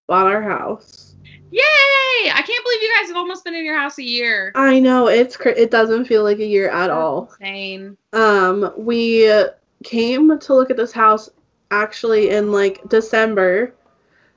[0.07, 1.08] bought our house.
[1.51, 2.31] Yay!
[2.31, 4.51] I can't believe you guys have almost been in your house a year.
[4.55, 7.31] I know it's cra- it doesn't feel like a year at all.
[7.39, 7.97] Insane.
[8.13, 9.31] Um, we
[9.83, 11.29] came to look at this house
[11.71, 13.73] actually in like December,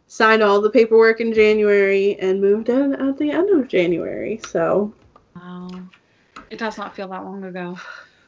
[0.06, 4.40] signed all the paperwork in January, and moved in at the end of January.
[4.46, 4.92] So
[5.36, 5.68] Wow.
[6.50, 7.78] It does not feel that long ago.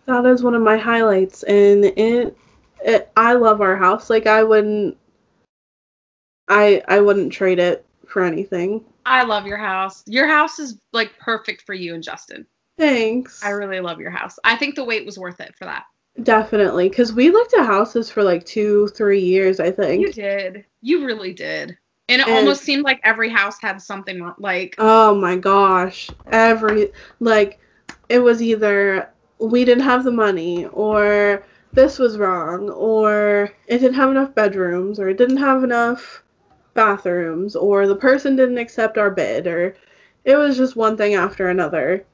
[0.07, 2.37] that is one of my highlights, and it,
[2.83, 4.09] it I love our house.
[4.09, 4.97] Like I wouldn't,
[6.49, 8.85] I I wouldn't trade it for anything.
[9.07, 10.03] I love your house.
[10.07, 12.47] Your house is like perfect for you and Justin.
[12.79, 13.43] Thanks.
[13.45, 14.39] I really love your house.
[14.45, 15.85] I think the wait was worth it for that.
[16.23, 19.61] Definitely, because we looked at houses for like two, three years.
[19.61, 20.03] I think.
[20.03, 20.65] You did.
[20.81, 21.77] You really did.
[22.09, 24.31] And it And- almost seemed like every house had something.
[24.39, 26.11] Like, Oh my gosh.
[26.31, 27.59] Every like
[28.09, 33.95] it was either we didn't have the money or this was wrong or it didn't
[33.95, 36.23] have enough bedrooms or it didn't have enough
[36.75, 39.75] bathrooms or the person didn't accept our bid or
[40.25, 42.05] it was just one thing after another.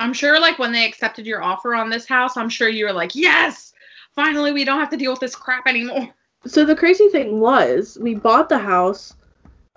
[0.00, 2.92] I'm sure, like, when they accepted your offer on this house, I'm sure you were
[2.92, 3.72] like, yes,
[4.14, 6.08] finally, we don't have to deal with this crap anymore.
[6.46, 9.14] So the crazy thing was we bought the house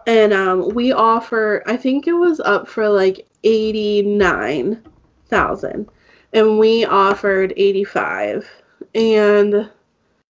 [0.06, 5.89] and um we offer I think it was up for like 89,000
[6.34, 8.50] and we offered 85
[8.95, 9.69] and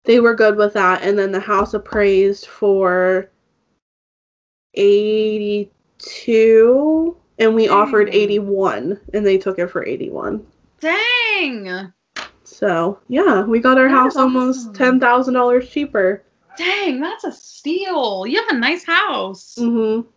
[0.09, 3.29] they were good with that and then the house appraised for
[4.73, 10.43] 82 and we offered 81 and they took it for 81.
[10.79, 11.93] Dang.
[12.43, 14.99] So, yeah, we got our That house is almost awesome.
[14.99, 16.23] $10,000 cheaper.
[16.57, 18.25] Dang, that's a steal.
[18.25, 19.57] You have a nice house.
[19.59, 20.07] Mhm.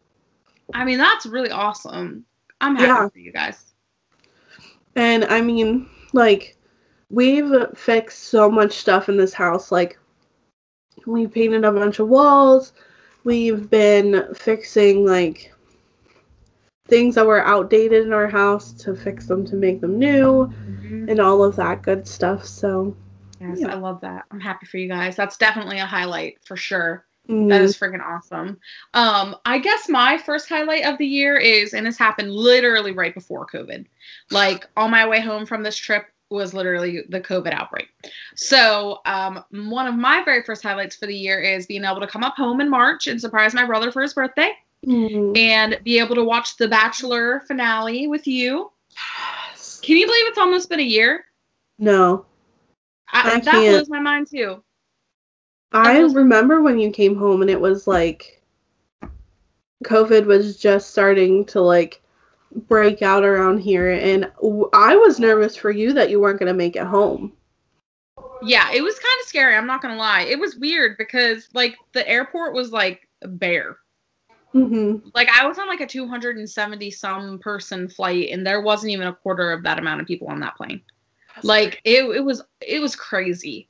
[0.72, 2.24] I mean, that's really awesome.
[2.62, 3.08] I'm happy Yeah.
[3.10, 3.74] for you guys.
[4.96, 6.56] And I mean, like,
[7.12, 9.70] we've fixed so much stuff in this house.
[9.70, 9.98] Like,
[11.06, 12.72] we painted a bunch of walls.
[13.22, 15.52] We've been fixing, like,
[16.88, 20.52] things that were outdated in our house to fix them to make them new
[21.08, 22.44] and all of that good stuff.
[22.44, 22.96] So,
[23.40, 23.68] Yes, Yeah.
[23.68, 24.24] I love that.
[24.30, 25.16] I'm happy for you guys.
[25.16, 27.04] That's definitely a highlight for sure.
[27.28, 28.60] mm, That is freaking awesome.
[28.94, 33.12] Um, I guess my first highlight of the year is, and this happened literally right
[33.12, 33.86] before COVID.
[34.30, 37.88] Like on my way home from this trip was literally the COVID outbreak.
[38.34, 42.06] So um, one of my very first highlights for the year is being able to
[42.06, 44.52] come up home in March and surprise my brother for his birthday,
[44.86, 48.70] mm, and be able to watch the Bachelor finale with you.
[49.82, 51.24] Can you believe it's almost been a year?
[51.78, 52.26] no.
[53.14, 53.68] I, I that can't.
[53.68, 54.62] blows my mind too.
[55.72, 58.42] I remember when you came home and it was like
[59.84, 62.01] COVID was just starting to like
[62.68, 66.52] break out around here and w- I was nervous for you that you weren't going
[66.52, 67.32] to make it home.
[68.42, 69.54] Yeah, it was kind of scary.
[69.54, 70.22] I'm not gonna lie.
[70.22, 73.76] It was weird because like the airport was like bare.
[74.52, 75.10] Mhm.
[75.14, 79.14] Like I was on like a 270 some person flight, and there wasn't even a
[79.14, 80.82] quarter of that amount of people on that plane.
[81.42, 83.68] Like it, it was it was crazy.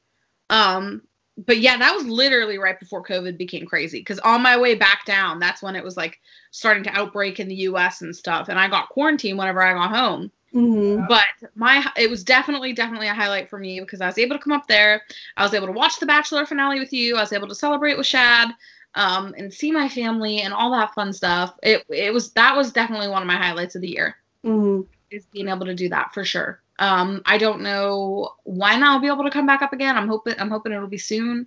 [0.51, 1.03] Um,
[1.39, 4.01] but yeah, that was literally right before COVID became crazy.
[4.01, 6.21] Because on my way back down, that's when it was like
[6.51, 8.03] starting to outbreak in the U.S.
[8.03, 10.31] and stuff, and I got quarantined whenever I got home.
[10.55, 11.07] Mm-hmm.
[11.09, 11.25] But
[11.55, 14.53] my it was definitely definitely a highlight for me because I was able to come
[14.53, 15.03] up there.
[15.37, 17.17] I was able to watch the Bachelor finale with you.
[17.17, 18.51] I was able to celebrate with Shad,
[18.95, 21.55] um, and see my family and all that fun stuff.
[21.63, 24.83] It it was that was definitely one of my highlights of the year Mm-hmm.
[25.11, 26.62] is being able to do that for sure.
[26.83, 29.97] Um, I don't know when I'll be able to come back up again.
[29.97, 31.47] I'm hoping I'm hoping it'll be soon.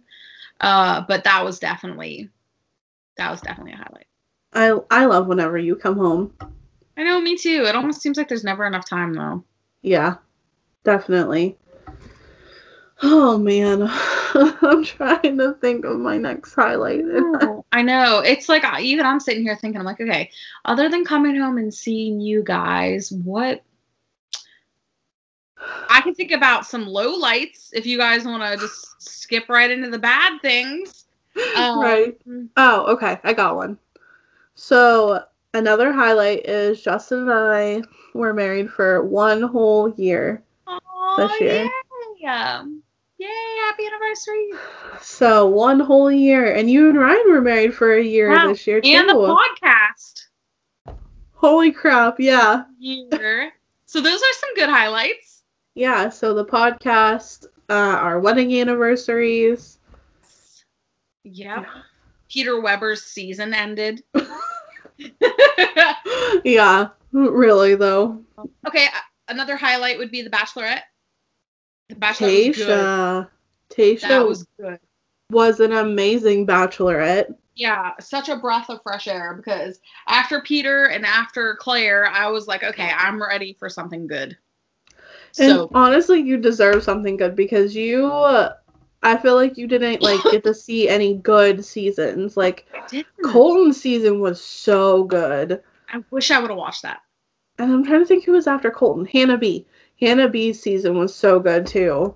[0.61, 2.29] Uh, but that was definitely
[3.17, 4.07] that was definitely a highlight.
[4.53, 6.33] I I love whenever you come home.
[6.95, 7.65] I know, me too.
[7.65, 9.43] It almost seems like there's never enough time though.
[9.81, 10.15] Yeah,
[10.85, 11.57] definitely.
[13.03, 17.03] Oh man, I'm trying to think of my next highlight.
[17.73, 18.19] I know.
[18.19, 20.31] It's like even I'm sitting here thinking, I'm like, okay,
[20.63, 23.65] other than coming home and seeing you guys, what?
[25.95, 29.71] I can think about some low lights if you guys want to just skip right
[29.71, 31.03] into the bad things.
[31.57, 32.17] Um, right.
[32.55, 33.19] Oh, okay.
[33.25, 33.77] I got one.
[34.55, 35.21] So
[35.53, 37.81] another highlight is Justin and I
[38.13, 40.41] were married for one whole year.
[41.17, 41.69] This year.
[42.21, 42.61] Yay!
[43.17, 43.57] Yay!
[43.65, 44.49] Happy anniversary!
[45.01, 48.47] So one whole year, and you and Ryan were married for a year Wow.
[48.47, 48.89] this year too.
[48.89, 50.27] And the podcast
[51.33, 52.19] Holy crap!
[52.19, 53.51] Yeah, year.
[53.85, 55.34] so those are some good highlights.
[55.75, 56.09] Yeah.
[56.09, 59.77] So the podcast, uh, our wedding anniversaries.
[61.23, 61.65] Yep.
[62.29, 64.03] Peter Weber's season ended.
[66.43, 68.21] yeah, really though.
[68.67, 70.81] Okay, uh, another highlight would be The Bachelorette.
[71.89, 72.55] The Bachelorette.
[72.55, 73.29] Tayshia,
[73.69, 74.79] Tayshia That was, was good.
[75.29, 77.35] was an amazing bachelorette.
[77.55, 82.47] Yeah, such a breath of fresh air because after Peter and after Claire, I was
[82.47, 84.37] like, okay, I'm ready for something good.
[85.39, 88.53] And So honestly, you deserve something good because you, uh,
[89.03, 92.37] I feel like you didn't like get to see any good seasons.
[92.37, 92.65] Like.
[93.23, 95.61] Colton's season was so good,
[95.91, 97.01] I wish I would have watched that.
[97.57, 99.05] and I'm trying to think who was after Colton.
[99.05, 99.65] Hannah B.
[99.99, 102.13] Hannah B's season was so good too.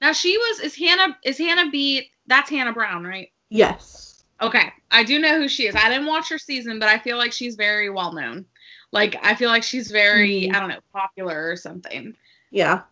[0.00, 3.30] Now she was is Hannah is Hannah B that's Hannah Brown, right?
[3.50, 4.24] Yes.
[4.40, 4.72] Okay.
[4.90, 5.74] I do know who she is.
[5.74, 8.44] I didn't watch her season, but I feel like she's very well known.
[8.92, 10.54] Like I feel like she's very, Mhm.
[10.54, 12.14] I don't know, popular or something.
[12.50, 12.82] Yeah.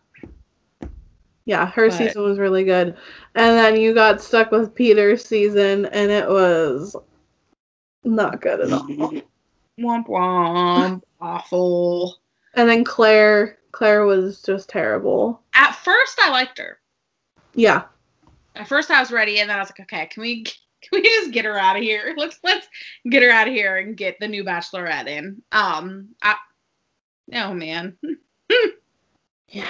[1.45, 2.97] Yeah, her But- season was really good.
[3.35, 6.95] And then you got stuck with Peter's season and it was
[8.03, 8.81] not good at all.
[9.79, 11.01] Womp womp.
[11.19, 12.19] Awful.
[12.55, 15.41] And then Claire, Claire was just terrible.
[15.55, 16.79] At first I liked her.
[17.55, 17.83] Yeah.
[18.55, 20.45] At first I was ready and then I was like, okay, can we
[20.91, 22.13] can we just get her out of here?
[22.17, 22.67] Let's let's
[23.09, 25.41] get her out of here and get the new bachelorette in.
[25.51, 26.35] Um I
[27.33, 27.97] oh man.
[29.53, 29.67] Yeah.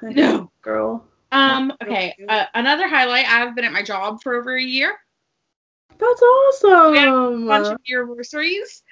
[0.00, 0.52] No.
[0.62, 1.04] girl.
[1.32, 4.96] Um okay, uh, another highlight, I've been at my job for over a year.
[5.98, 6.94] That's awesome.
[6.94, 8.84] a bunch of anniversaries.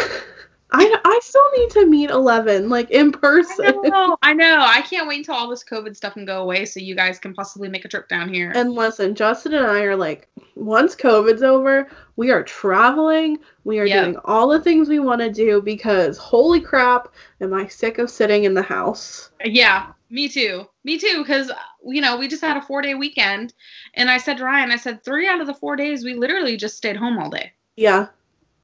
[0.79, 3.67] I, I still need to meet Eleven, like in person.
[3.67, 4.17] I know.
[4.23, 4.59] I know.
[4.61, 7.35] I can't wait until all this COVID stuff can go away so you guys can
[7.35, 8.53] possibly make a trip down here.
[8.55, 13.39] And listen, Justin and I are like, once COVID's over, we are traveling.
[13.65, 14.05] We are Yep.
[14.05, 17.09] doing all the things we want to do because holy crap,
[17.41, 19.31] am I sick of sitting in the house?
[19.45, 19.93] yeah.
[20.09, 20.67] Me too.
[20.85, 21.19] Me too.
[21.19, 21.51] Because
[21.85, 23.55] you know we just had a four day weekend,
[23.95, 26.57] and I said to Ryan, I said three out of the four days we literally
[26.57, 27.53] just stayed home all day.
[27.77, 28.07] Yeah.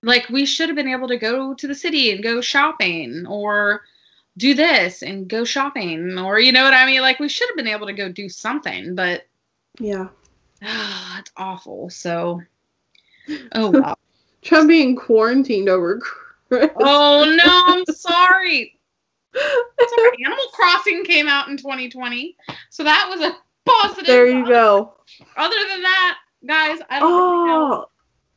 [0.02, 3.82] Like we should have been able to go to the city and go shopping, or
[4.38, 7.00] do this and go shopping, or you know what I mean.
[7.02, 9.26] Like we should have been able to go do something, but
[9.78, 10.08] Yeah.
[10.62, 11.90] ah, it's awful.
[11.90, 12.40] So,
[13.52, 13.94] oh wow.
[14.42, 16.00] Trump being quarantined over
[16.48, 16.72] Christmas.
[16.80, 18.78] oh no, I'm sorry.
[19.34, 22.36] Sorry, Animal Crossing came out in 2020,
[22.68, 23.34] so that was a
[23.64, 24.06] positive.
[24.06, 24.94] there you go.
[25.38, 27.10] Other than that, guys, I don't.
[27.12, 27.86] Oh,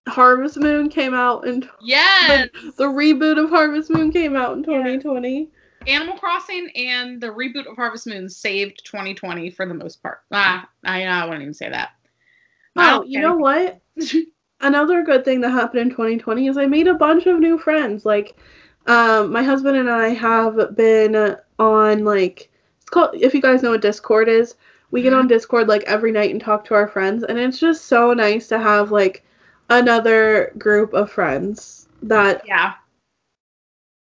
[0.08, 5.49] Harvest Moon came out in Yes, the reboot of Harvest Moon came out in 2020.
[5.88, 10.20] Animal Crossing and the reboot of Harvest Moon saved 2020 for the most part.
[10.32, 11.91] Ah, I, I wouldn't even say that.
[12.76, 13.82] Oh, you know what?
[14.62, 18.06] Another good thing that happened in 2020 is I made a bunch of new friends.
[18.06, 18.36] Like,
[18.88, 23.72] um, my husband and I have been on like it's called if you guys know
[23.72, 24.56] what Discord is.
[24.91, 27.86] We get on Discord like every night and talk to our friends, and it's just
[27.86, 29.26] so nice to have like
[29.70, 32.74] another group of friends that Yeah.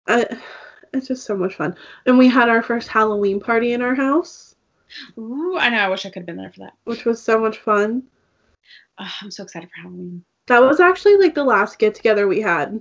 [0.07, 0.25] uh,
[0.93, 1.75] it's just so much fun.
[2.05, 4.55] And we had our first Halloween party in our house,
[5.17, 5.77] Ooh, I know.
[5.79, 6.73] I wish I could have been there for that.
[6.85, 8.03] which was so much fun.
[8.97, 10.23] Ah, I'm so excited for Halloween.
[10.47, 12.79] That was actually like the last get together we had.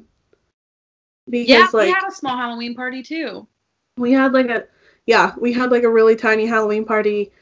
[1.28, 3.48] Because Yeah, like we had a small Halloween party too.
[3.98, 4.66] we had like a
[5.06, 7.32] yeah, we had like a really tiny Halloween party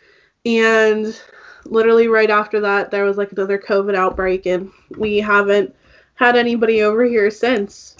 [0.47, 1.18] and
[1.67, 5.75] literally right after that there was like another COVID outbreak and we haven't
[6.15, 7.97] had anybody over here since.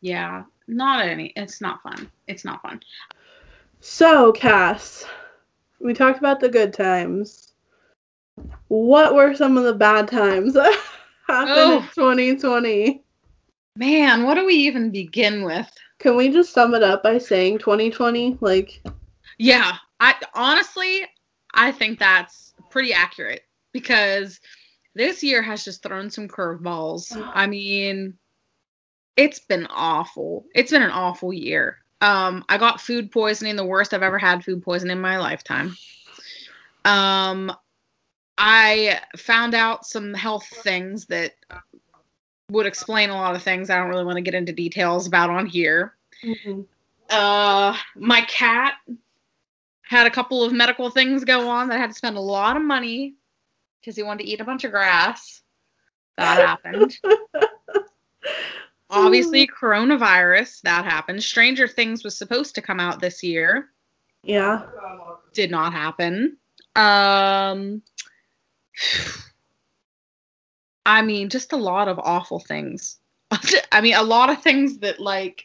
[0.00, 1.32] Yeah, not any.
[1.36, 2.10] It's not fun.
[2.28, 2.80] It's not fun.
[3.80, 5.04] So, Cass,
[5.80, 7.52] we talked about the good times.
[8.68, 10.72] What were some of the bad times that
[11.26, 11.88] happened in Oh.
[11.94, 13.02] 2020?
[13.76, 15.70] Man, what do we even begin with?
[15.98, 18.38] Can we just sum it up by saying 2020?
[18.40, 18.82] Like,
[19.38, 21.06] Yeah, I honestly,
[21.56, 23.42] I think that's pretty accurate
[23.72, 24.40] because
[24.94, 27.10] this year has just thrown some curveballs.
[27.34, 28.14] I mean,
[29.16, 30.44] it's been awful.
[30.54, 31.78] It's been an awful year.
[32.00, 35.76] Um, I got food poisoning, the worst I've ever had food poisoning in my lifetime.
[36.84, 37.52] Um,
[38.38, 41.34] I found out some health things that
[42.50, 45.30] would explain a lot of things I don't really want to get into details about
[45.30, 45.94] on here.
[47.10, 48.74] Uh, my cat
[49.86, 52.56] had a couple of medical things go on that I had to spend a lot
[52.56, 53.14] of money
[53.80, 55.42] because he wanted to eat a bunch of grass.
[56.16, 56.98] That happened.
[58.90, 60.62] Obviously, coronavirus.
[60.62, 61.22] That happened.
[61.22, 63.68] Stranger Things was supposed to come out this year.
[64.22, 64.62] yeah.
[65.34, 66.36] Did not happen.
[66.74, 67.82] Um,
[70.86, 72.98] I mean, just a lot of awful things.
[73.72, 75.44] I mean, a lot of things that like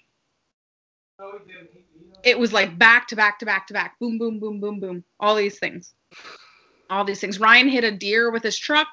[2.23, 5.03] it was like back to back to back to back, boom, boom, boom, boom, boom.
[5.19, 5.93] All these things.
[6.89, 7.39] All these things.
[7.39, 8.87] Ryan hit a deer with his truck,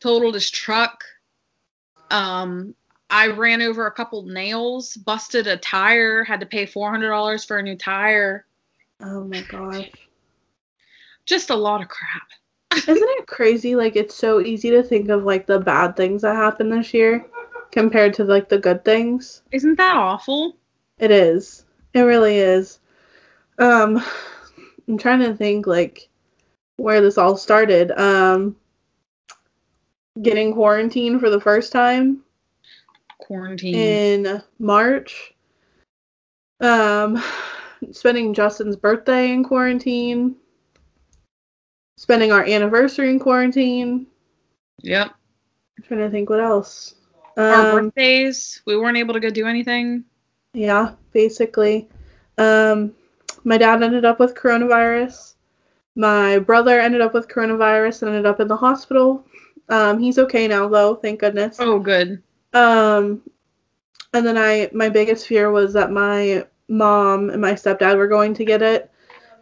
[0.00, 1.04] totaled his truck.
[2.10, 2.74] Um,
[3.08, 7.44] I ran over a couple nails, busted a tire, had to pay four hundred dollars
[7.44, 8.46] for a new tire.
[9.00, 9.90] Oh my god!
[11.24, 12.28] Just a lot of crap.
[12.88, 13.74] Isn't it crazy?
[13.74, 17.26] Like, it's so easy to think of like the bad things that happened this year
[17.72, 19.42] compared to like the good things.
[19.50, 20.56] Isn't that awful?
[20.98, 21.64] It is.
[21.94, 22.78] It really is.
[23.58, 24.02] Um,
[24.88, 26.08] I'm trying to think like
[26.76, 27.90] where this all started.
[27.92, 28.56] Um,
[30.22, 32.22] getting quarantined for the first time
[33.18, 33.74] Quarantine.
[33.74, 35.34] in March.
[36.60, 37.22] Um,
[37.92, 40.36] spending Justin's birthday in quarantine.
[41.96, 44.06] Spending our anniversary in quarantine.
[44.82, 45.12] yep.
[45.78, 46.94] I'm trying to think what else.
[47.36, 50.04] Our Um, birthdays, we weren't able to go do anything.
[50.52, 51.88] Yeah, basically.
[52.38, 52.94] Um,
[53.44, 55.34] my dad ended up with coronavirus.
[55.96, 59.26] My brother ended up with coronavirus and ended up in the hospital.
[59.68, 61.56] Um, he's okay now though, thank goodness.
[61.60, 62.22] Oh, good.
[62.52, 63.22] Um,
[64.12, 68.34] and then I, my biggest fear was that my mom and my stepdad were going
[68.34, 68.90] to get it,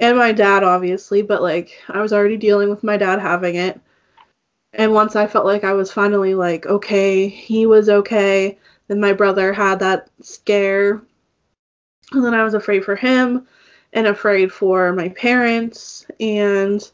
[0.00, 1.22] and my dad obviously.
[1.22, 3.80] But like, I was already dealing with my dad having it,
[4.74, 8.58] and once I felt like I was finally like okay, he was okay.
[8.88, 11.02] Then my brother had that scare,
[12.12, 13.46] and then I was afraid for him,
[13.92, 16.90] and afraid for my parents, and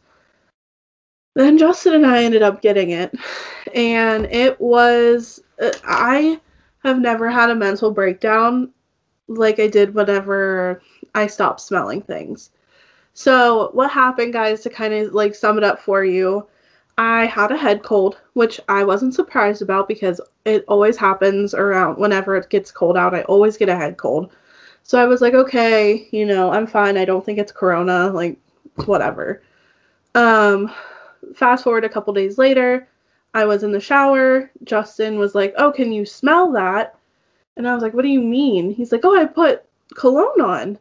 [1.35, 3.15] then Justin and I ended up getting it,
[3.75, 5.41] and it was
[5.85, 6.41] I
[6.85, 8.71] have never had a mental breakdown
[9.27, 10.83] like I did whenever
[11.15, 12.51] I stopped smelling things.
[13.15, 16.47] So, what happened, guys, to kind of like sum it up for you,
[16.97, 21.99] I had a head cold, which I wasn't surprised about because it always happens around
[21.99, 23.15] whenever it gets cold out.
[23.15, 24.31] I always get a head cold.
[24.85, 26.97] So I was like, okay, you know, I'm fine.
[26.97, 28.39] I don't think it's corona, like
[28.87, 29.43] whatever.
[30.15, 30.71] Um
[31.35, 32.87] fast forward a couple days later,
[33.35, 34.51] I was in the shower.
[34.65, 36.97] Justin was like, "Oh, can you smell that?"
[37.57, 39.65] And I was like, "What do you mean?" He's like, "Oh, I put
[39.95, 40.79] cologne on."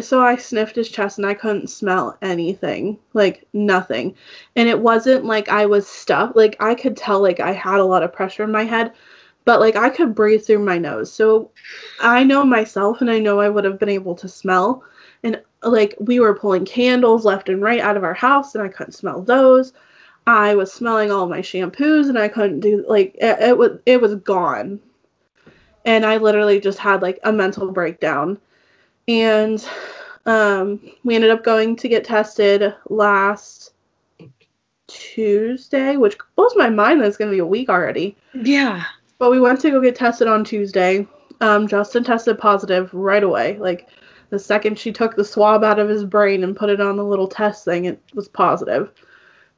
[0.00, 4.16] So I sniffed his chest and I couldn't smell anything, like nothing.
[4.56, 6.34] And it wasn't like I was stuck.
[6.34, 8.92] Like I could tell like I had a lot of pressure in my head,
[9.44, 11.12] but like I could breathe through my nose.
[11.12, 11.52] So
[12.00, 14.82] I know myself and I know I would have been able to smell.
[15.22, 18.68] And like we were pulling candles left and right out of our house and I
[18.68, 19.72] couldn't smell those.
[20.26, 24.00] I was smelling all my shampoos and I couldn't do like it, it was it
[24.00, 24.80] was gone.
[25.84, 28.38] And I literally just had like a mental breakdown.
[29.08, 29.66] And
[30.26, 33.72] um we ended up going to get tested last
[34.86, 38.16] Tuesday, which blows my mind that it's gonna be a week already.
[38.34, 38.84] Yeah.
[39.18, 41.06] But we went to go get tested on Tuesday.
[41.40, 43.58] Um, Justin tested positive right away.
[43.58, 43.88] Like
[44.30, 47.04] the second she took the swab out of his brain and put it on the
[47.04, 48.92] little test thing, it was positive.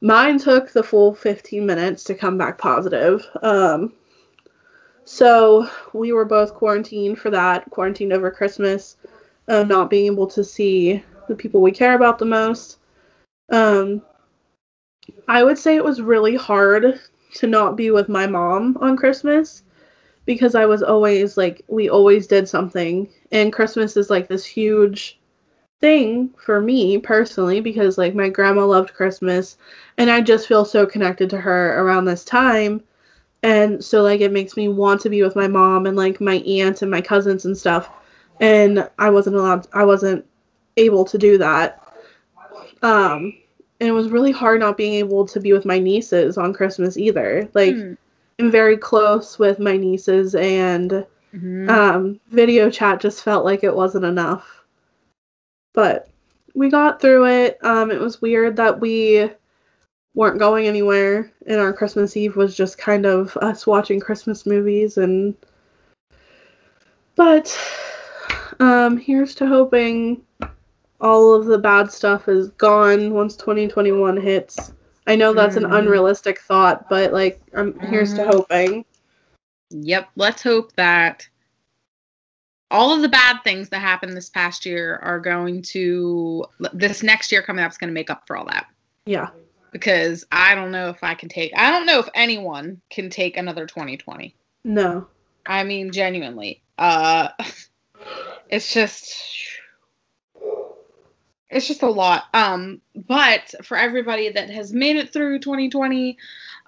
[0.01, 3.25] Mine took the full 15 minutes to come back positive.
[3.41, 3.93] Um,
[5.03, 8.95] so we were both quarantined for that, quarantined over Christmas,
[9.49, 12.77] uh, not being able to see the people we care about the most.
[13.51, 14.01] Um,
[15.27, 16.99] I would say it was really hard
[17.35, 19.63] to not be with my mom on Christmas
[20.25, 23.09] because I was always like, we always did something.
[23.31, 25.19] And Christmas is like this huge
[25.81, 29.57] thing for me personally because like my grandma loved Christmas
[29.97, 32.83] and I just feel so connected to her around this time.
[33.41, 36.35] And so like it makes me want to be with my mom and like my
[36.35, 37.89] aunt and my cousins and stuff.
[38.39, 40.25] And I wasn't allowed I wasn't
[40.77, 41.83] able to do that.
[42.81, 43.33] Um
[43.81, 46.97] and it was really hard not being able to be with my nieces on Christmas
[46.97, 47.49] either.
[47.53, 47.93] Like Hmm.
[48.39, 51.69] I'm very close with my nieces and Mhm.
[51.69, 54.63] um, video chat just felt like it wasn't enough.
[55.73, 56.09] But
[56.55, 57.59] we got through it.
[57.63, 59.29] Um, it was weird that we
[60.15, 64.97] weren't going anywhere, and our Christmas Eve was just kind of us watching Christmas movies.
[64.97, 65.35] And
[67.15, 67.55] but
[68.59, 70.23] um, here's to hoping
[71.01, 74.73] all of the bad stuff is gone once 2021 hits.
[75.07, 75.77] I know that's an Mhm.
[75.79, 78.33] unrealistic thought, but like, I'm here's to Mhm.
[78.33, 78.85] hoping.
[79.71, 80.09] Yep.
[80.15, 81.27] Let's hope that
[82.71, 87.31] all of the bad things that happened this past year are going to this next
[87.31, 88.67] year coming up is going to make up for all that.
[89.05, 89.29] Yeah.
[89.71, 93.37] Because I don't know if I can take I don't know if anyone can take
[93.37, 94.35] another 2020.
[94.63, 95.07] No.
[95.45, 96.61] I mean genuinely.
[96.77, 97.29] Uh
[98.49, 99.15] it's just
[101.49, 102.25] it's just a lot.
[102.33, 106.17] Um but for everybody that has made it through 2020,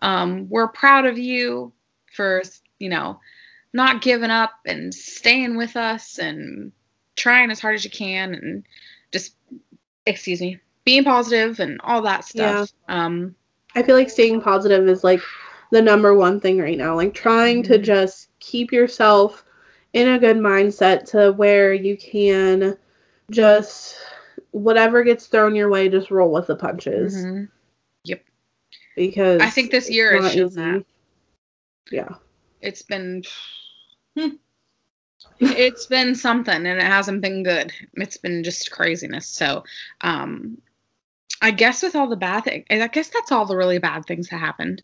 [0.01, 1.73] um we're proud of you
[2.13, 2.41] for,
[2.79, 3.19] you know,
[3.73, 6.71] not giving up and staying with us and
[7.15, 8.63] trying as hard as you can and
[9.11, 9.35] just
[10.05, 12.69] excuse me, being positive and all that stuff.
[12.87, 13.35] Um
[13.75, 15.21] I feel like staying positive is like
[15.71, 16.95] the number one thing right now.
[16.95, 17.83] Like trying to Mhm.
[17.83, 19.45] just keep yourself
[19.93, 22.77] in a good mindset to where you can
[23.29, 23.95] just
[24.51, 27.15] whatever gets thrown your way, just roll with the punches.
[27.15, 27.49] mhm.
[28.95, 30.85] Because I think this year not shown that.
[31.91, 32.09] Yeah.
[32.59, 33.23] it's been
[34.17, 34.27] hmm.
[35.39, 39.63] it's been something and it hasn't been good it's been just craziness so
[40.01, 40.57] um
[41.41, 44.29] i guess with all the bad things i guess that's all the really bad things
[44.29, 44.81] that happened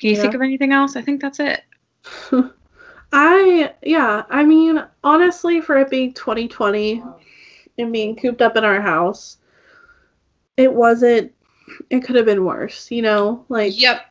[0.00, 0.22] can you Yeah.
[0.22, 1.62] think of anything else i think that's it
[3.16, 7.02] I yeah, I mean, honestly, for it being 2020
[7.78, 9.38] and being cooped up in our house,
[10.56, 11.32] it wasn't.
[11.90, 13.44] It could have been worse, you know.
[13.48, 14.02] Like yep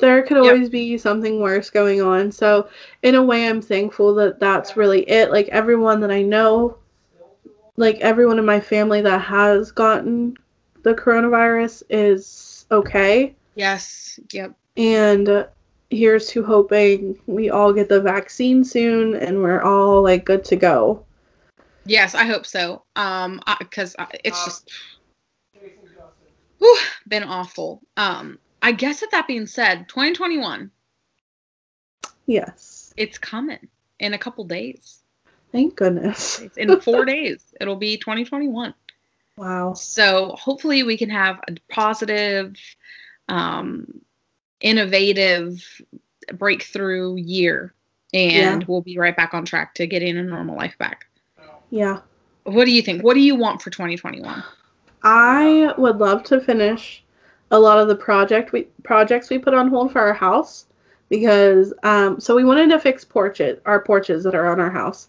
[0.00, 0.56] there could Yep.
[0.56, 2.32] always be something worse going on.
[2.32, 2.68] So
[3.02, 5.30] in a way, I'm thankful that that's really it.
[5.30, 6.78] Like everyone that I know,
[7.76, 10.36] like everyone in my family that has gotten
[10.82, 13.34] the coronavirus is okay.
[13.54, 15.46] yes yep And uh,
[15.90, 20.56] here's to hoping we all get the vaccine soon and we're all like good to
[20.56, 21.04] go.
[21.84, 24.70] yes i hope so um because it's just
[26.58, 26.78] whew,
[27.08, 30.70] been awful um i guess with that being said 2021
[32.26, 32.94] Yes.
[32.96, 33.68] it's coming
[33.98, 34.98] in a couple days
[35.50, 36.40] Thank goodness.
[36.56, 38.72] in four days it'll be 2021
[39.36, 39.72] Wow.
[39.72, 42.54] So hopefully we can have a positive,
[43.26, 44.02] um,
[44.60, 45.62] innovative
[46.34, 47.74] breakthrough year,
[48.12, 48.66] and Yeah.
[48.68, 51.06] we'll be right back on track to getting a normal life back.
[51.70, 52.00] Yeah.
[52.44, 53.02] What do you think?
[53.02, 54.42] What do you want for 2021?
[55.02, 57.02] I would love to finish
[57.50, 60.66] a lot of the project we projects we put on hold for our house
[61.08, 65.08] because um so we wanted to fix porches our porches that are on our house.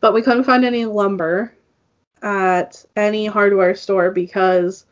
[0.00, 1.52] but we couldn't find any lumber
[2.22, 4.84] at any hardware store because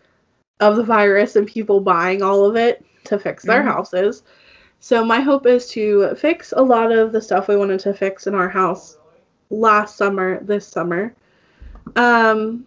[0.61, 3.67] of the virus and people buying all of it to fix their Mhm.
[3.67, 4.23] houses.
[4.81, 8.27] So my hope is to fix a lot of the stuff we wanted to fix
[8.27, 8.99] in our house
[9.51, 11.15] last summer, this summer.
[11.97, 12.67] Um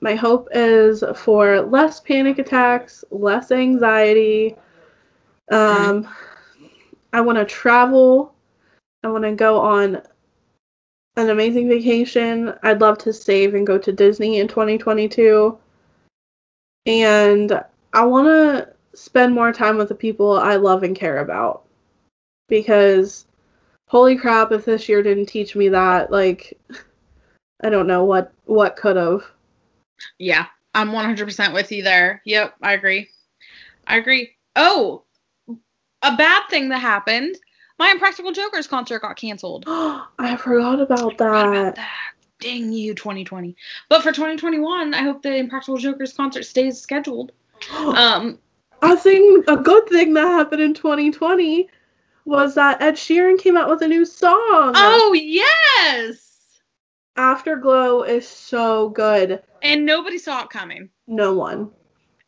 [0.00, 4.56] my hope is for less panic attacks, less anxiety.
[5.50, 6.08] Um
[7.12, 8.34] I want to travel.
[9.04, 10.02] I want to go on
[11.16, 12.54] an amazing vacation.
[12.62, 15.58] I'd love to save and go to Disney in 2022.
[16.86, 21.64] And I want to spend more time with the people I love and care about.
[22.48, 23.26] Because
[23.88, 26.58] holy crap if this year didn't teach me that, like
[27.62, 29.24] I don't know what what could have.
[30.18, 32.22] Yeah, I'm 100% with you there.
[32.24, 33.08] Yep, I agree.
[33.86, 34.30] I agree.
[34.56, 35.04] Oh,
[36.02, 37.36] a bad thing that happened.
[37.78, 39.64] My Impractical Jokers concert got canceled.
[39.66, 41.76] I forgot about Forgot about that.
[41.76, 41.90] that.
[42.40, 43.56] Dang you, 2020.
[43.88, 47.32] But for 2021, I hope the Impractical Jokers concert stays scheduled.
[47.70, 48.38] Um,
[48.82, 51.68] a thing a good thing that happened in 2020
[52.24, 54.72] was that Ed Sheeran came out with a new song.
[54.76, 56.28] oh yes,
[57.16, 59.42] Afterglow is so good.
[59.62, 60.88] and nobody saw it coming.
[61.06, 61.70] No one.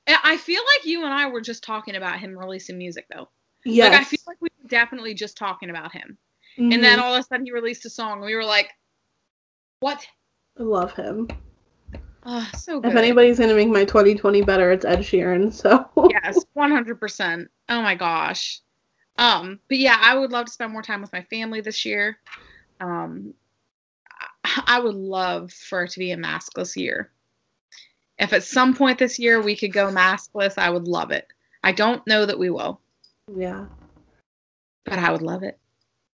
[0.06, 3.28] I I feel like you and I were just talking about him releasing music though.
[3.64, 3.90] Yes.
[3.92, 6.18] Like I feel like we were definitely just talking about him.
[6.58, 6.74] Mhm.
[6.74, 8.70] And then all of a sudden he released a song and we were like,
[9.80, 10.06] What?
[10.58, 11.28] I love him.
[12.26, 12.92] Oh, so good.
[12.92, 15.52] If anybody's gonna make my 2020 better, it's Ed Sheeran.
[15.52, 17.50] So yes, one hundred percent.
[17.68, 18.60] Oh my gosh.
[19.16, 22.18] Um, but yeah, I would love to spend more time with my family this year.
[22.80, 23.34] Um,
[24.66, 27.10] I would love for it to be a maskless year.
[28.18, 31.26] If at some point this year we could go maskless, I would love it.
[31.62, 32.80] I don't know that we will,
[33.34, 33.66] yeah.
[34.84, 35.58] but I would love it.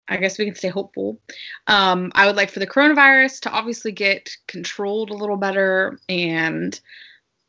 [0.09, 1.21] I guess we can stay hopeful.
[1.67, 6.79] Um, I would like for the coronavirus to obviously get controlled a little better and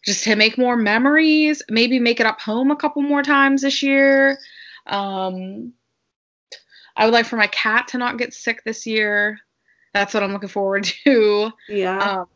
[0.06, 3.84] just to make more memories, maybe make it up home a couple more times this
[3.84, 4.38] year.
[4.88, 5.74] Um,
[6.96, 9.40] I would like for my cat to not get sick this year.
[9.94, 11.52] That's what I'm looking forward to.
[11.68, 11.98] Yeah.
[11.98, 12.28] Um,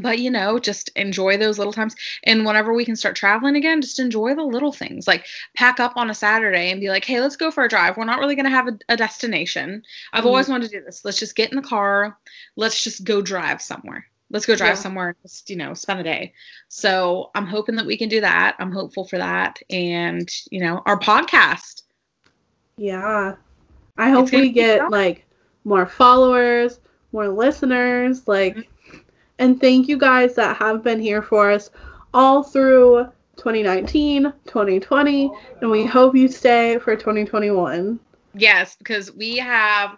[0.00, 1.94] but you know, just enjoy those little times.
[2.24, 5.06] And whenever we can start traveling again, just enjoy the little things.
[5.06, 7.96] Like pack up on a Saturday and be like, hey, let's go for a drive.
[7.96, 9.82] We're not really going to have a, a destination.
[10.12, 10.26] I've Mhm.
[10.26, 11.04] always wanted to do this.
[11.04, 12.16] Let's just get in the car.
[12.56, 14.06] Let's just go drive somewhere.
[14.30, 14.74] Let's go drive Yeah.
[14.76, 16.32] somewhere and just, you know, spend a day.
[16.68, 18.56] So I'm hoping that we can do that.
[18.58, 19.58] I'm hopeful for that.
[19.70, 21.82] And, you know, our podcast.
[22.76, 23.34] yeah.
[23.96, 24.90] I hope we get fun.
[24.90, 25.26] like
[25.64, 26.80] more followers,
[27.12, 28.60] more listeners, like Mm-hmm.
[29.38, 31.70] And thank you guys that have been here for us
[32.14, 35.30] all through 2019, 2020,
[35.60, 38.00] and we hope you stay for 2021.
[38.34, 39.96] Yes, because we have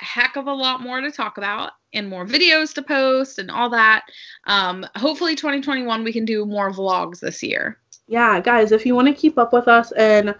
[0.00, 3.50] a heck of a lot more to talk about and more videos to post and
[3.50, 4.04] all that.
[4.46, 7.78] Um, hopefully, 2021 we can do more vlogs this year.
[8.06, 10.34] yeah, guys, if you want to keep up with us and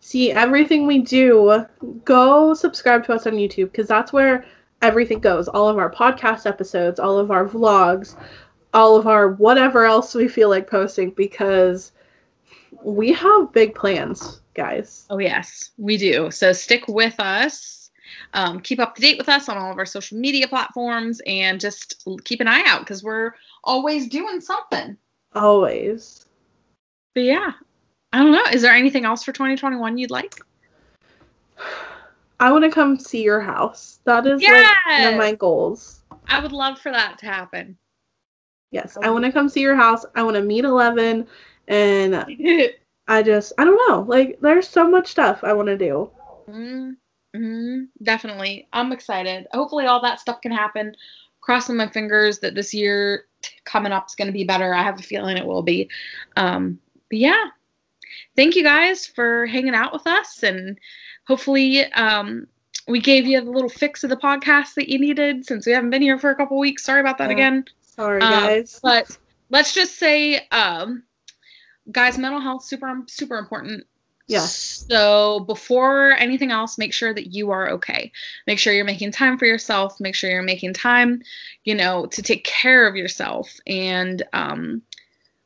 [0.00, 1.66] see everything we do,
[2.04, 4.46] go subscribe to us on YouTube because that's where
[4.82, 5.48] everything goes.
[5.48, 8.16] All of our podcast episodes, all of our vlogs,
[8.72, 11.92] all of our whatever else we feel like posting because
[12.82, 15.06] we have big plans, guys.
[15.10, 16.30] Oh, yes, we do.
[16.30, 17.90] So stick with us.
[18.34, 21.60] Um, keep up to date with us on all of our social media platforms and
[21.60, 23.32] just keep an eye out because we're
[23.64, 24.96] always doing something.
[25.34, 26.24] Always.
[27.14, 27.52] But yeah,
[28.12, 28.44] I don't know.
[28.52, 30.34] Is there anything else for 2021 you'd like?
[32.40, 34.00] I want to come see your house.
[34.04, 36.00] That is like one of my goals.
[36.26, 37.76] I would love for that to happen.
[38.70, 40.06] Yes, I want to come see your house.
[40.14, 41.26] I want to meet Eleven,
[41.68, 42.14] and
[43.08, 44.00] I just I don't know.
[44.08, 46.10] Like there's so much stuff I want to do.
[46.48, 47.84] Mm-hmm.
[48.02, 48.68] Definitely.
[48.72, 49.46] I'm excited.
[49.52, 50.96] Hopefully, all that stuff can happen.
[51.40, 53.26] Crossing my fingers that this year
[53.64, 54.72] coming up is going to be better.
[54.72, 55.90] I have a feeling it will be.
[56.36, 56.78] Um,
[57.08, 57.46] but yeah,
[58.36, 60.42] thank you guys for hanging out with us.
[60.42, 60.78] And
[61.26, 62.46] hopefully, um,
[62.88, 65.90] we gave you the little fix of the podcast that you needed since we haven't
[65.90, 66.84] been here for a couple weeks.
[66.84, 67.34] Sorry about that Yeah.
[67.36, 67.64] again.
[67.82, 68.80] Sorry, Um, guys.
[68.82, 69.16] But
[69.50, 71.04] let's just say, um,
[71.90, 73.84] guys, mental health super super important.
[74.26, 74.84] Yes.
[74.88, 78.12] So before anything else, make sure that you are okay.
[78.46, 79.98] Make sure you're making time for yourself.
[79.98, 81.22] Make sure you're making time,
[81.64, 84.82] you know, to take care of yourself, and um,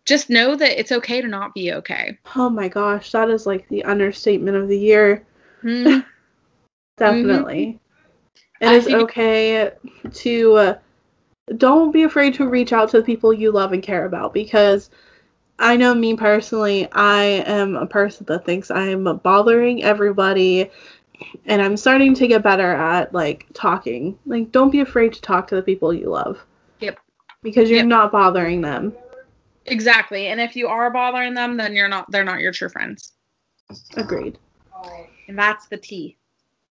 [0.05, 2.19] just know that it's okay to not be okay.
[2.37, 5.27] Oh my gosh, that is like the understatement of the year.
[5.65, 6.05] Mhm.
[6.97, 7.81] Definitely.
[8.61, 9.73] It I is think- okay
[10.13, 10.79] to uh,
[11.57, 14.91] don't be afraid to reach out to the people you love and care about because
[15.59, 20.71] I know me personally, I am a person that thinks I am bothering everybody,
[21.47, 24.19] and I'm starting to get better at like talking.
[24.27, 26.45] Like, don't be afraid to talk to the people you love.
[26.81, 26.99] Yep.
[27.43, 27.87] Because you're Yep.
[27.87, 28.95] not bothering them.
[29.67, 30.27] Exactly.
[30.29, 33.13] And if you are bothering them, then you're not they're not your true friends.
[33.97, 34.39] Agreed.
[35.29, 36.17] And that's the tea.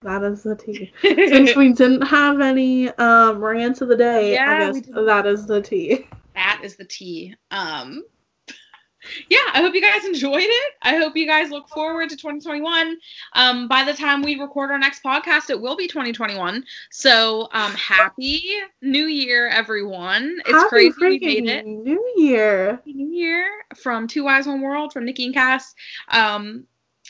[0.03, 0.93] That is the tea.
[1.03, 5.47] Since we didn't have any um, rants of the day, Yeah, I guess that is
[5.47, 6.07] the tea.
[6.35, 7.35] that is the tea.
[7.51, 8.05] Um
[9.31, 10.73] yeah, I hope you guys enjoyed it.
[10.83, 12.97] I hope you guys look forward to 2021.
[13.35, 16.65] Um, by the time we record our next podcast, it will be 2021.
[16.91, 18.43] So, um, happy
[18.83, 20.39] New Year, everyone!
[20.45, 21.67] It's Happy crazy we made it.
[21.67, 22.73] New Year.
[22.73, 25.75] Happy New Year from Two Eyes One World from Nikki and Cass.
[26.09, 26.65] Um,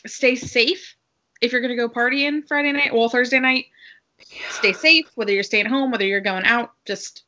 [0.05, 0.96] stay safe
[1.41, 2.93] if you're gonna go partying Friday night.
[2.93, 3.65] Well, Thursday night.
[4.49, 5.09] Stay safe.
[5.15, 7.23] Whether you're staying home, whether you're going out, just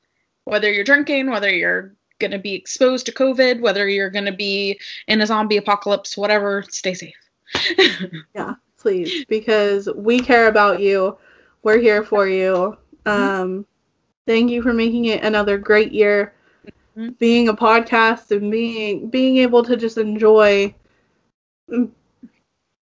[0.46, 5.22] whether you're drinking, whether you're gonna be exposed to COVID, whether you're gonna be in
[5.22, 6.64] a zombie apocalypse, whatever.
[6.70, 7.16] Stay safe.
[8.36, 11.18] Yeah, please, because we care about you.
[11.64, 12.78] We're here for you.
[13.06, 13.66] Um,
[14.28, 16.34] thank you for making it another great year.
[16.98, 17.18] Mhm.
[17.18, 20.74] Being a podcast and being being able to just enjoy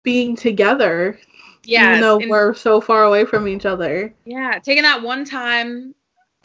[0.03, 1.19] being together,
[1.65, 1.91] yeah.
[1.91, 4.15] even though and- we're so far away from each other.
[4.25, 5.95] Yeah, taking that one time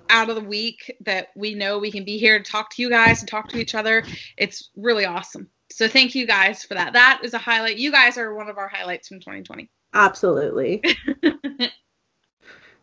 [0.09, 2.89] out of the week that we know we can be here to talk to you
[2.89, 4.03] guys and talk to each other.
[4.37, 5.49] It's really awesome.
[5.71, 6.93] So thank you guys for that.
[6.93, 7.77] That is a highlight.
[7.77, 9.69] You guys are one of our highlights from 2020.
[9.93, 10.83] Absolutely.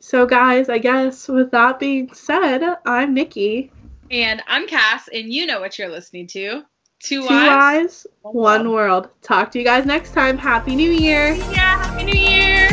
[0.02, 3.70] So, guys, I guess with that being said, I'm Nikki.
[4.10, 6.62] and I'm Cass, and you know what you're listening to.
[7.00, 7.48] Two, Two eyes.
[7.50, 9.08] eyes, one world.
[9.22, 10.36] Talk to you guys next time.
[10.36, 11.32] Happy New Year.
[11.34, 12.68] Yeah, happy new year.